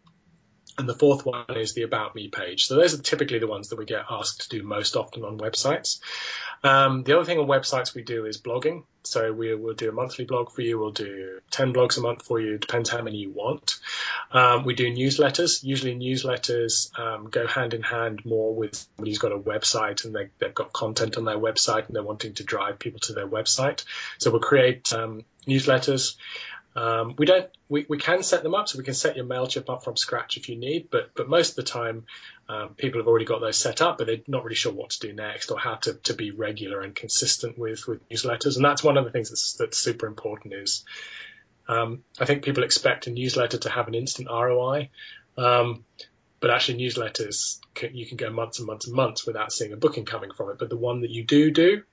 And 0.77 0.87
the 0.87 0.95
fourth 0.95 1.25
one 1.25 1.57
is 1.57 1.73
the 1.73 1.81
About 1.81 2.15
Me 2.15 2.29
page. 2.29 2.63
So 2.63 2.75
those 2.75 2.97
are 2.97 3.01
typically 3.01 3.39
the 3.39 3.47
ones 3.47 3.67
that 3.67 3.75
we 3.75 3.83
get 3.83 4.05
asked 4.09 4.43
to 4.43 4.49
do 4.49 4.63
most 4.63 4.95
often 4.95 5.25
on 5.25 5.37
websites. 5.37 5.99
Um, 6.63 7.03
the 7.03 7.15
other 7.15 7.25
thing 7.25 7.39
on 7.39 7.47
websites 7.47 7.93
we 7.93 8.01
do 8.01 8.25
is 8.25 8.39
blogging. 8.39 8.83
So 9.03 9.31
we 9.31 9.55
will 9.55 9.73
do 9.73 9.89
a 9.89 9.93
monthly 9.93 10.25
blog 10.25 10.51
for 10.51 10.61
you. 10.61 10.77
We'll 10.77 10.91
do 10.91 11.39
10 11.51 11.73
blogs 11.73 11.97
a 11.97 12.01
month 12.01 12.23
for 12.23 12.39
you. 12.39 12.57
Depends 12.57 12.89
how 12.89 13.01
many 13.01 13.17
you 13.17 13.31
want. 13.31 13.79
Um, 14.31 14.65
we 14.65 14.75
do 14.75 14.93
newsletters. 14.93 15.63
Usually 15.63 15.95
newsletters 15.95 16.97
um, 16.99 17.29
go 17.29 17.47
hand 17.47 17.73
in 17.73 17.81
hand 17.81 18.25
more 18.25 18.53
with 18.53 18.75
somebody 18.75 19.11
who's 19.11 19.17
got 19.19 19.31
a 19.31 19.39
website 19.39 20.03
and 20.03 20.13
they, 20.13 20.29
have 20.45 20.53
got 20.53 20.73
content 20.73 21.17
on 21.17 21.25
their 21.25 21.37
website 21.37 21.87
and 21.87 21.95
they're 21.95 22.03
wanting 22.03 22.33
to 22.35 22.43
drive 22.43 22.77
people 22.77 22.99
to 23.01 23.13
their 23.13 23.27
website. 23.27 23.85
So 24.17 24.31
we'll 24.31 24.41
create 24.41 24.91
um, 24.93 25.23
newsletters. 25.47 26.15
Um, 26.75 27.15
we 27.17 27.25
don't. 27.25 27.49
We, 27.67 27.85
we 27.89 27.97
can 27.97 28.23
set 28.23 28.43
them 28.43 28.53
up, 28.53 28.69
so 28.69 28.77
we 28.77 28.83
can 28.83 28.93
set 28.93 29.15
your 29.15 29.25
Mailchimp 29.25 29.69
up 29.69 29.83
from 29.83 29.97
scratch 29.97 30.37
if 30.37 30.49
you 30.49 30.55
need. 30.55 30.89
But 30.91 31.11
but 31.15 31.27
most 31.27 31.51
of 31.51 31.55
the 31.55 31.63
time, 31.63 32.05
um, 32.47 32.75
people 32.75 32.99
have 32.99 33.07
already 33.07 33.25
got 33.25 33.41
those 33.41 33.57
set 33.57 33.81
up, 33.81 33.97
but 33.97 34.07
they're 34.07 34.21
not 34.27 34.43
really 34.43 34.55
sure 34.55 34.71
what 34.71 34.91
to 34.91 35.07
do 35.07 35.13
next 35.13 35.51
or 35.51 35.59
how 35.59 35.75
to, 35.75 35.93
to 35.95 36.13
be 36.13 36.31
regular 36.31 36.81
and 36.81 36.95
consistent 36.95 37.57
with 37.57 37.87
with 37.87 38.07
newsletters. 38.09 38.55
And 38.55 38.63
that's 38.63 38.83
one 38.83 38.97
of 38.97 39.05
the 39.05 39.11
things 39.11 39.29
that's 39.29 39.53
that's 39.53 39.77
super 39.77 40.05
important. 40.05 40.53
Is 40.53 40.85
um, 41.67 42.03
I 42.19 42.25
think 42.25 42.43
people 42.43 42.63
expect 42.63 43.07
a 43.07 43.11
newsletter 43.11 43.57
to 43.59 43.69
have 43.69 43.87
an 43.87 43.95
instant 43.95 44.29
ROI, 44.29 44.89
um, 45.37 45.83
but 46.39 46.51
actually 46.51 46.79
newsletters 46.79 47.59
can, 47.73 47.95
you 47.95 48.05
can 48.05 48.17
go 48.17 48.29
months 48.29 48.59
and 48.59 48.67
months 48.67 48.85
and 48.85 48.95
months 48.95 49.25
without 49.25 49.51
seeing 49.51 49.73
a 49.73 49.77
booking 49.77 50.05
coming 50.05 50.31
from 50.31 50.51
it. 50.51 50.59
But 50.59 50.69
the 50.69 50.77
one 50.77 51.01
that 51.01 51.09
you 51.09 51.23
do 51.23 51.49
do 51.49 51.83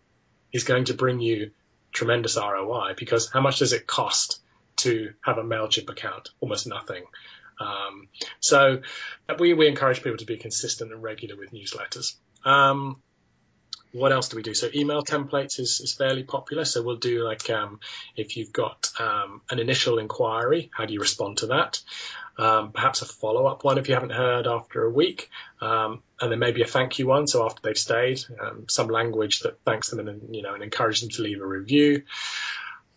is 0.53 0.65
going 0.65 0.85
to 0.87 0.95
bring 0.95 1.21
you 1.21 1.51
tremendous 1.93 2.37
ROI 2.37 2.95
because 2.97 3.31
how 3.31 3.41
much 3.41 3.59
does 3.59 3.73
it 3.73 3.87
cost? 3.87 4.41
To 4.77 5.13
have 5.21 5.39
a 5.39 5.43
MailChimp 5.43 5.91
account, 5.91 6.31
almost 6.41 6.67
nothing. 6.67 7.05
Um, 7.59 8.09
so 8.41 8.83
we, 9.39 9.55
we 9.55 9.69
encourage 9.69 10.03
people 10.03 10.19
to 10.19 10.27
be 10.27 10.37
consistent 10.37 10.93
and 10.93 11.03
regular 11.03 11.37
with 11.37 11.53
newsletters. 11.53 12.15
Um, 12.45 13.03
what 13.93 14.13
else 14.13 14.29
do 14.29 14.37
we 14.37 14.43
do? 14.43 14.55
So 14.55 14.69
email 14.75 15.03
templates 15.03 15.59
is, 15.59 15.81
is 15.81 15.95
fairly 15.95 16.23
popular. 16.23 16.65
So 16.65 16.83
we'll 16.83 16.97
do 16.97 17.25
like 17.25 17.49
um, 17.51 17.81
if 18.15 18.37
you've 18.37 18.53
got 18.53 18.91
um, 19.01 19.41
an 19.51 19.59
initial 19.59 19.99
inquiry, 19.99 20.71
how 20.75 20.85
do 20.85 20.93
you 20.93 21.01
respond 21.01 21.39
to 21.39 21.47
that? 21.49 21.81
Um, 22.39 22.73
perhaps 22.73 23.01
a 23.01 23.07
follow 23.07 23.47
up 23.47 23.65
one 23.65 23.79
if 23.79 23.89
you 23.89 23.95
haven't 23.95 24.11
heard 24.11 24.47
after 24.47 24.85
a 24.85 24.91
week, 24.91 25.31
um, 25.63 26.03
and 26.21 26.31
then 26.31 26.39
maybe 26.39 26.61
a 26.61 26.67
thank 26.67 26.99
you 26.99 27.07
one. 27.07 27.27
So 27.27 27.47
after 27.47 27.63
they've 27.63 27.79
stayed, 27.79 28.21
um, 28.39 28.67
some 28.69 28.89
language 28.89 29.41
that 29.41 29.59
thanks 29.65 29.89
them 29.89 30.07
and 30.07 30.35
you 30.35 30.43
know 30.43 30.53
and 30.53 30.63
encourages 30.63 31.01
them 31.01 31.11
to 31.11 31.23
leave 31.23 31.41
a 31.41 31.47
review. 31.47 32.03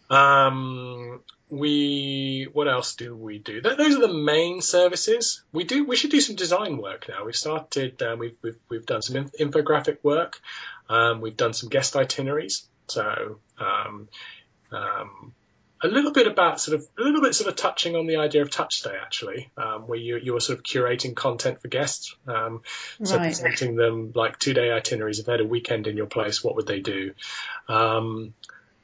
Um, 0.10 1.22
we 1.50 2.48
what 2.54 2.68
else 2.68 2.96
do 2.96 3.16
we 3.16 3.40
do? 3.40 3.62
those 3.62 3.96
are 3.96 4.08
the 4.08 4.14
main 4.14 4.62
services. 4.62 5.44
We 5.52 5.64
do 5.64 5.86
we 5.86 5.96
should 5.96 6.12
do 6.12 6.22
some 6.22 6.36
design 6.36 6.78
work 6.78 7.08
now. 7.10 7.26
We've 7.26 7.36
started. 7.36 8.02
Uh, 8.02 8.16
we've, 8.18 8.36
we've 8.42 8.60
we've 8.70 8.86
done 8.86 9.02
some 9.02 9.30
infographic 9.40 9.98
work. 10.04 10.40
Um, 10.90 11.22
we've 11.22 11.38
done 11.38 11.54
some 11.54 11.70
guest 11.70 11.96
itineraries. 11.96 12.68
So 12.88 13.40
um, 13.60 14.10
um, 14.72 15.34
a 15.82 15.88
little 15.88 16.12
bit 16.12 16.28
about 16.28 16.60
sort 16.60 16.80
of 16.80 16.88
a 16.98 17.02
little 17.02 17.22
bit 17.22 17.34
sort 17.34 17.50
of 17.50 17.56
touching 17.56 17.96
on 17.96 18.06
the 18.06 18.18
idea 18.18 18.42
of 18.42 18.50
touch 18.50 18.76
stay 18.76 18.96
actually, 19.02 19.50
um, 19.58 19.88
where 19.88 19.98
you 19.98 20.18
you 20.18 20.36
are 20.36 20.40
sort 20.40 20.60
of 20.60 20.64
curating 20.64 21.16
content 21.16 21.62
for 21.62 21.68
guests. 21.68 22.16
Um, 22.28 22.62
so 23.04 23.18
right. 23.18 23.28
presenting 23.28 23.76
them 23.76 24.12
like 24.14 24.38
two 24.38 24.54
day 24.54 24.72
itineraries. 24.72 25.20
If 25.20 25.26
they 25.26 25.34
had 25.34 25.42
a 25.42 25.46
weekend 25.46 25.88
in 25.88 25.98
your 25.98 26.08
place, 26.08 26.44
what 26.44 26.56
would 26.56 26.68
they 26.68 26.80
do? 26.80 27.14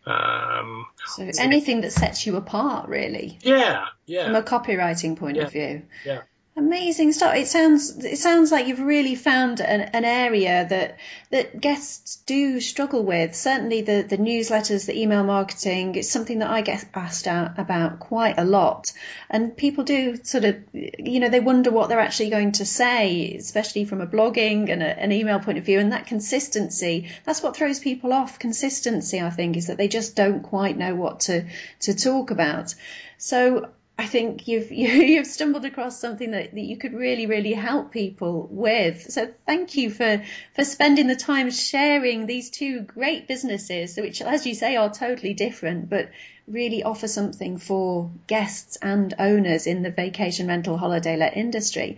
Um, 0.06 0.86
so 1.06 1.30
anything 1.40 1.82
that 1.82 1.92
sets 1.92 2.26
you 2.26 2.36
apart, 2.36 2.90
really. 2.90 3.38
Yeah, 3.42 3.86
yeah. 4.06 4.26
From 4.26 4.36
a 4.36 4.44
copywriting 4.44 5.18
point 5.18 5.38
yeah, 5.38 5.44
of 5.44 5.52
view. 5.52 5.84
Yeah. 6.06 6.22
Amazing 6.58 7.12
stuff. 7.12 7.36
It 7.36 7.48
sounds 7.48 8.06
it 8.06 8.18
sounds 8.18 8.50
like 8.50 8.68
you've 8.68 8.80
really 8.80 9.16
found 9.16 9.60
an, 9.60 9.82
an 9.82 10.06
area 10.06 10.66
that 10.70 10.98
that 11.30 11.60
guests 11.60 12.16
do 12.26 12.62
struggle 12.62 13.04
with. 13.04 13.36
Certainly 13.36 13.82
the, 13.82 14.06
the 14.08 14.18
newsletters, 14.18 14.86
the 14.86 14.98
email 14.98 15.26
marketing, 15.26 15.96
it's 15.96 16.10
something 16.10 16.40
that 16.40 16.50
I 16.50 16.62
get 16.62 16.86
asked 16.94 17.28
out 17.28 17.60
about 17.60 18.00
quite 18.00 18.40
a 18.40 18.46
lot. 18.46 18.94
And 19.30 19.58
people 19.58 19.84
do 19.84 20.16
sort 20.24 20.46
of 20.46 20.56
you 20.72 21.20
know, 21.20 21.28
they 21.28 21.42
wonder 21.42 21.72
what 21.72 21.90
they're 21.90 22.00
actually 22.00 22.30
going 22.30 22.54
to 22.54 22.66
say, 22.66 23.36
especially 23.36 23.84
from 23.84 24.00
a 24.00 24.08
blogging 24.08 24.70
and 24.72 24.82
a, 24.82 24.98
an 24.98 25.12
email 25.12 25.42
point 25.42 25.58
of 25.58 25.66
view. 25.66 25.80
And 25.80 25.92
that 25.92 26.08
consistency, 26.08 27.10
that's 27.26 27.44
what 27.44 27.58
throws 27.58 27.82
people 27.82 28.14
off. 28.14 28.40
Consistency, 28.40 29.20
I 29.20 29.30
think, 29.30 29.58
is 29.58 29.68
that 29.68 29.76
they 29.76 29.90
just 29.90 30.16
don't 30.16 30.42
quite 30.42 30.78
know 30.78 30.96
what 30.96 31.20
to 31.22 31.48
to 31.82 31.94
talk 31.94 32.32
about. 32.32 32.74
So 33.18 33.72
I 33.98 34.08
think 34.08 34.48
you've 34.48 34.72
you, 34.84 35.18
have 35.18 35.28
stumbled 35.28 35.66
across 35.66 36.00
something 36.00 36.32
that, 36.32 36.54
that 36.54 36.62
you 36.62 36.78
could 36.78 36.94
really 36.94 37.28
really 37.28 37.54
help 37.54 37.92
people 37.92 38.48
with. 38.52 39.10
So 39.12 39.34
thank 39.46 39.76
you 39.76 39.90
for 39.90 40.24
for 40.54 40.66
spending 40.66 41.08
the 41.08 41.16
time 41.16 41.50
sharing 41.50 42.26
these 42.26 42.50
two 42.50 42.82
great 42.82 43.28
businesses, 43.28 43.96
which, 43.98 44.22
as 44.22 44.46
you 44.46 44.54
say, 44.54 44.76
are 44.76 44.92
totally 44.92 45.34
different, 45.34 45.90
but 45.90 46.10
really 46.48 46.84
offer 46.84 47.08
something 47.08 47.58
for 47.58 48.12
guests 48.28 48.78
and 48.82 49.14
owners 49.18 49.66
in 49.66 49.82
the 49.82 49.92
vacation 49.92 50.48
rental 50.48 50.78
holiday 50.78 51.18
let 51.18 51.38
industry. 51.38 51.98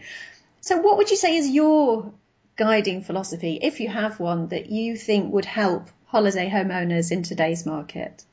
So, 0.62 0.77
what 0.77 0.97
would 0.97 1.10
you 1.10 1.17
say 1.17 1.38
is 1.38 1.49
your 1.49 2.13
guiding 2.55 3.01
philosophy, 3.01 3.60
if 3.62 3.79
you 3.79 3.88
have 3.89 4.19
one, 4.19 4.47
that 4.49 4.69
you 4.69 4.97
think 4.97 5.33
would 5.33 5.45
help 5.45 5.89
holiday 6.05 6.49
homeowners 6.49 7.12
in 7.12 7.23
today's 7.23 7.65
market? 7.65 8.23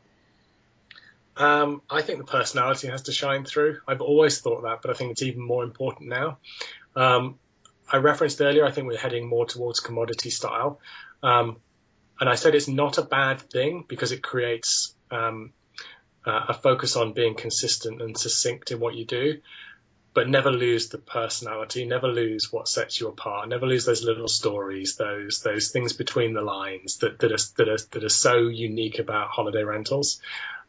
Um, 1.36 1.82
I 1.90 2.02
think 2.02 2.18
the 2.18 2.24
personality 2.24 2.88
has 2.88 3.02
to 3.02 3.12
shine 3.12 3.44
through. 3.44 3.78
I've 3.88 4.00
always 4.00 4.40
thought 4.40 4.62
that, 4.62 4.82
but 4.82 4.90
I 4.90 4.94
think 4.94 5.12
it's 5.12 5.22
even 5.22 5.42
more 5.42 5.64
important 5.64 6.08
now. 6.08 6.38
Um, 6.94 7.38
I 7.90 7.98
referenced 7.98 8.40
earlier, 8.40 8.64
I 8.64 8.70
think 8.70 8.86
we're 8.86 8.98
heading 8.98 9.28
more 9.28 9.46
towards 9.46 9.80
commodity 9.80 10.30
style. 10.30 10.80
Um, 11.22 11.56
and 12.20 12.28
I 12.28 12.36
said 12.36 12.54
it's 12.54 12.68
not 12.68 12.98
a 12.98 13.02
bad 13.02 13.40
thing 13.40 13.84
because 13.88 14.12
it 14.12 14.22
creates 14.22 14.94
um, 15.10 15.52
uh, 16.24 16.46
a 16.48 16.54
focus 16.54 16.96
on 16.96 17.12
being 17.12 17.34
consistent 17.34 18.00
and 18.00 18.16
succinct 18.16 18.70
in 18.70 18.80
what 18.80 18.94
you 18.94 19.04
do, 19.04 19.40
but 20.14 20.28
never 20.28 20.50
lose 20.52 20.88
the 20.88 20.98
personality, 20.98 21.84
never 21.84 22.06
lose 22.06 22.52
what 22.52 22.68
sets 22.68 23.00
you 23.00 23.08
apart, 23.08 23.48
never 23.48 23.66
lose 23.66 23.84
those 23.84 24.04
little 24.04 24.28
stories, 24.28 24.94
those 24.94 25.40
those 25.42 25.70
things 25.70 25.92
between 25.92 26.34
the 26.34 26.40
lines 26.40 26.98
that 26.98 27.18
that 27.18 27.32
are 27.32 27.44
that 27.56 27.68
are, 27.68 27.84
that 27.90 28.04
are 28.04 28.08
so 28.08 28.36
unique 28.48 29.00
about 29.00 29.30
holiday 29.30 29.64
rentals. 29.64 30.20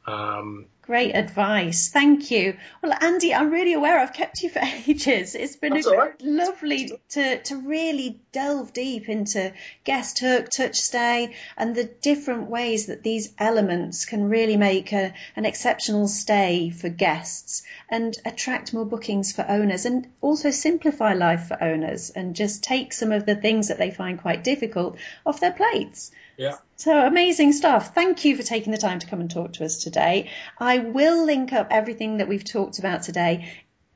Um, 0.07 0.67
Great 0.83 1.15
advice. 1.15 1.89
Thank 1.89 2.29
you. 2.29 2.57
Well, 2.83 2.95
Andy, 3.01 3.33
I'm 3.33 3.49
really 3.49 3.73
aware 3.73 3.97
I've 3.97 4.13
kept 4.13 4.43
you 4.43 4.49
for 4.51 4.61
ages. 4.61 5.33
It's 5.33 5.55
been 5.55 5.73
right. 5.73 6.21
lovely 6.21 6.91
to, 7.09 7.41
to 7.41 7.55
really 7.55 8.21
delve 8.31 8.71
deep 8.71 9.09
into 9.09 9.51
guest 9.83 10.19
hook, 10.19 10.49
touch 10.49 10.75
stay, 10.75 11.33
and 11.57 11.73
the 11.73 11.85
different 11.85 12.51
ways 12.51 12.85
that 12.85 13.01
these 13.01 13.33
elements 13.39 14.05
can 14.05 14.29
really 14.29 14.57
make 14.57 14.93
a, 14.93 15.15
an 15.35 15.45
exceptional 15.45 16.07
stay 16.07 16.69
for 16.69 16.89
guests 16.89 17.63
and 17.89 18.15
attract 18.23 18.71
more 18.71 18.85
bookings 18.85 19.31
for 19.31 19.43
owners 19.49 19.85
and 19.87 20.07
also 20.21 20.51
simplify 20.51 21.13
life 21.13 21.47
for 21.47 21.63
owners 21.63 22.11
and 22.11 22.35
just 22.35 22.63
take 22.63 22.93
some 22.93 23.11
of 23.11 23.25
the 23.25 23.35
things 23.35 23.69
that 23.69 23.79
they 23.79 23.89
find 23.89 24.21
quite 24.21 24.43
difficult 24.43 24.97
off 25.25 25.39
their 25.39 25.53
plates. 25.53 26.11
Yeah. 26.37 26.55
So 26.75 27.05
amazing 27.05 27.53
stuff. 27.53 27.93
Thank 27.95 28.25
you 28.25 28.35
for 28.35 28.43
taking 28.43 28.71
the 28.71 28.77
time 28.77 28.99
to 28.99 29.07
come 29.07 29.21
and 29.21 29.31
talk 29.31 29.53
to 29.53 29.65
us 29.65 29.83
today. 29.83 30.29
I 30.57 30.79
will 30.79 31.25
link 31.25 31.53
up 31.53 31.67
everything 31.71 32.17
that 32.17 32.27
we've 32.27 32.43
talked 32.43 32.79
about 32.79 33.03
today 33.03 33.51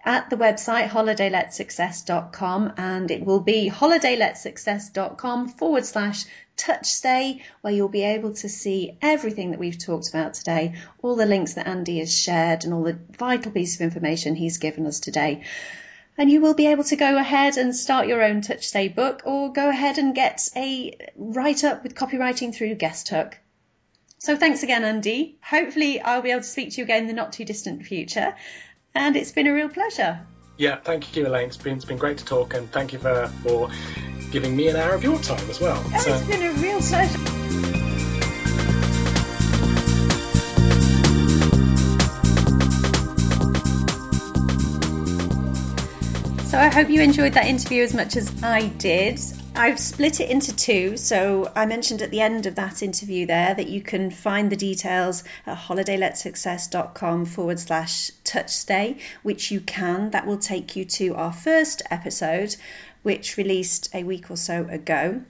at 0.06 0.30
the 0.30 0.38
website 0.38 0.88
holidayletsuccess.com 0.88 2.74
and 2.78 3.12
it 3.12 3.26
will 3.26 3.42
be 3.42 3.70
holidayletsuccess.com 3.70 5.50
forward 5.50 5.86
slash 5.86 6.24
touch 6.56 6.86
stay 6.86 7.42
where 7.62 7.74
you'll 7.74 7.90
be 7.90 8.04
able 8.04 8.34
to 8.34 8.48
see 8.48 8.98
everything 9.02 9.52
that 9.52 9.60
we've 9.60 9.78
talked 9.78 10.10
about 10.10 10.34
today, 10.34 10.76
all 11.02 11.16
the 11.16 11.26
links 11.26 11.56
that 11.56 11.68
Andy 11.68 12.00
has 12.00 12.18
shared 12.18 12.64
and 12.64 12.74
all 12.74 12.84
the 12.84 12.98
vital 13.18 13.52
piece 13.52 13.76
of 13.76 13.82
information 13.82 14.36
he's 14.36 14.58
given 14.58 14.86
us 14.86 15.00
today 15.00 15.44
and 16.20 16.30
you 16.30 16.42
will 16.42 16.54
be 16.54 16.68
able 16.68 16.84
to 16.84 16.98
go 16.98 17.18
ahead 17.18 17.56
and 17.56 17.74
start 17.74 18.06
your 18.06 18.22
own 18.22 18.42
Touch 18.42 18.68
Stay 18.68 18.90
book 18.90 19.22
or 19.24 19.54
go 19.54 19.70
ahead 19.70 19.98
and 19.98 20.14
get 20.14 20.50
a 20.54 20.96
write 21.16 21.64
up 21.64 21.82
with 21.82 21.96
copywriting 21.96 22.54
through 22.54 22.76
Guest 22.76 23.08
Hook. 23.08 23.38
So 24.18 24.36
thanks 24.36 24.62
again, 24.62 24.84
Andy. 24.84 25.38
Hopefully, 25.42 26.02
I'll 26.02 26.22
be 26.22 26.32
able 26.32 26.42
to 26.42 26.48
speak 26.48 26.72
to 26.72 26.78
you 26.80 26.84
again 26.84 27.04
in 27.04 27.08
the 27.08 27.14
not 27.14 27.32
too 27.32 27.46
distant 27.46 27.86
future. 27.86 28.36
And 28.94 29.16
it's 29.16 29.32
been 29.32 29.48
a 29.48 29.54
real 29.54 29.70
pleasure. 29.70 30.20
Yeah, 30.58 30.76
thank 30.76 31.16
you, 31.16 31.26
Elaine. 31.26 31.48
It's 31.48 31.56
been, 31.56 31.78
it's 31.78 31.86
been 31.86 31.98
great 31.98 32.18
to 32.18 32.26
talk, 32.26 32.54
and 32.54 32.70
thank 32.70 32.92
you 32.92 33.00
for, 33.00 33.28
for 33.42 33.70
giving 34.30 34.58
me 34.58 34.68
an 34.68 34.76
hour 34.76 34.94
of 34.94 35.04
your 35.06 35.20
time 35.20 35.50
as 35.50 35.62
well. 35.62 35.82
Oh, 35.94 36.00
so. 36.00 36.14
It's 36.16 36.28
been 36.28 36.44
a 36.44 36.54
real 36.60 36.82
pleasure. 36.82 37.39
I 46.70 46.72
hope 46.72 46.92
you 46.92 47.02
enjoyed 47.02 47.34
that 47.34 47.48
interview 47.48 47.82
as 47.82 47.96
much 47.96 48.16
as 48.16 48.32
I 48.44 48.68
did. 48.68 49.20
I've 49.56 49.80
split 49.80 50.20
it 50.20 50.30
into 50.30 50.56
two. 50.56 50.98
So 50.98 51.52
I 51.56 51.66
mentioned 51.66 52.04
at 52.04 52.12
the 52.12 52.22
end 52.22 52.46
of 52.46 52.54
that 52.56 52.84
interview 52.84 53.26
there 53.26 53.56
that 53.56 53.68
you 53.70 53.82
can 53.82 54.12
find 54.12 54.52
the 54.52 54.56
details 54.56 55.24
at 55.48 55.58
holidayletsuccess.com 55.58 57.26
forward 57.26 57.60
slash 57.60 58.12
touch 58.24 58.52
stay, 58.52 59.00
which 59.24 59.50
you 59.50 59.62
can. 59.62 60.12
That 60.12 60.28
will 60.28 60.38
take 60.38 60.76
you 60.76 60.86
to 60.86 61.16
our 61.16 61.34
first 61.34 61.82
episode, 61.90 62.56
which 63.02 63.38
released 63.38 63.90
a 63.96 64.04
week 64.04 64.30
or 64.30 64.38
so 64.38 64.68
ago. 64.70 65.24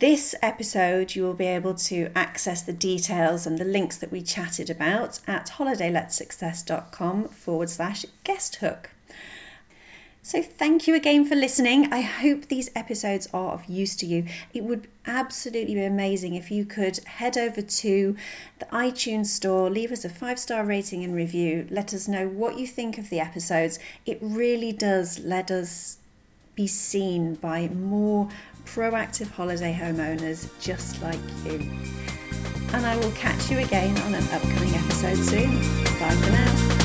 This 0.00 0.34
episode, 0.42 1.14
you 1.14 1.22
will 1.22 1.32
be 1.32 1.46
able 1.46 1.76
to 1.76 2.10
access 2.14 2.60
the 2.60 2.74
details 2.74 3.46
and 3.46 3.56
the 3.56 3.64
links 3.64 3.96
that 3.96 4.12
we 4.12 4.20
chatted 4.20 4.68
about 4.68 5.18
at 5.26 5.46
holidayletsuccess.com 5.46 7.28
forward 7.28 7.70
slash 7.70 8.04
guest 8.22 8.56
hook. 8.56 8.90
So, 10.26 10.40
thank 10.40 10.88
you 10.88 10.94
again 10.94 11.26
for 11.26 11.34
listening. 11.34 11.92
I 11.92 12.00
hope 12.00 12.46
these 12.46 12.70
episodes 12.74 13.28
are 13.34 13.52
of 13.52 13.66
use 13.66 13.96
to 13.96 14.06
you. 14.06 14.24
It 14.54 14.64
would 14.64 14.88
absolutely 15.06 15.74
be 15.74 15.84
amazing 15.84 16.34
if 16.34 16.50
you 16.50 16.64
could 16.64 16.96
head 17.04 17.36
over 17.36 17.60
to 17.60 18.16
the 18.58 18.64
iTunes 18.64 19.26
store, 19.26 19.68
leave 19.68 19.92
us 19.92 20.06
a 20.06 20.08
five 20.08 20.38
star 20.38 20.64
rating 20.64 21.04
and 21.04 21.14
review, 21.14 21.66
let 21.70 21.92
us 21.92 22.08
know 22.08 22.26
what 22.26 22.58
you 22.58 22.66
think 22.66 22.96
of 22.96 23.10
the 23.10 23.20
episodes. 23.20 23.78
It 24.06 24.16
really 24.22 24.72
does 24.72 25.18
let 25.18 25.50
us 25.50 25.98
be 26.54 26.68
seen 26.68 27.34
by 27.34 27.68
more 27.68 28.26
proactive 28.64 29.30
holiday 29.30 29.78
homeowners 29.78 30.48
just 30.58 31.02
like 31.02 31.20
you. 31.44 31.70
And 32.72 32.86
I 32.86 32.96
will 32.96 33.12
catch 33.12 33.50
you 33.50 33.58
again 33.58 33.98
on 33.98 34.14
an 34.14 34.24
upcoming 34.28 34.74
episode 34.74 35.18
soon. 35.18 35.58
Bye 36.00 36.16
for 36.22 36.30
now. 36.30 36.83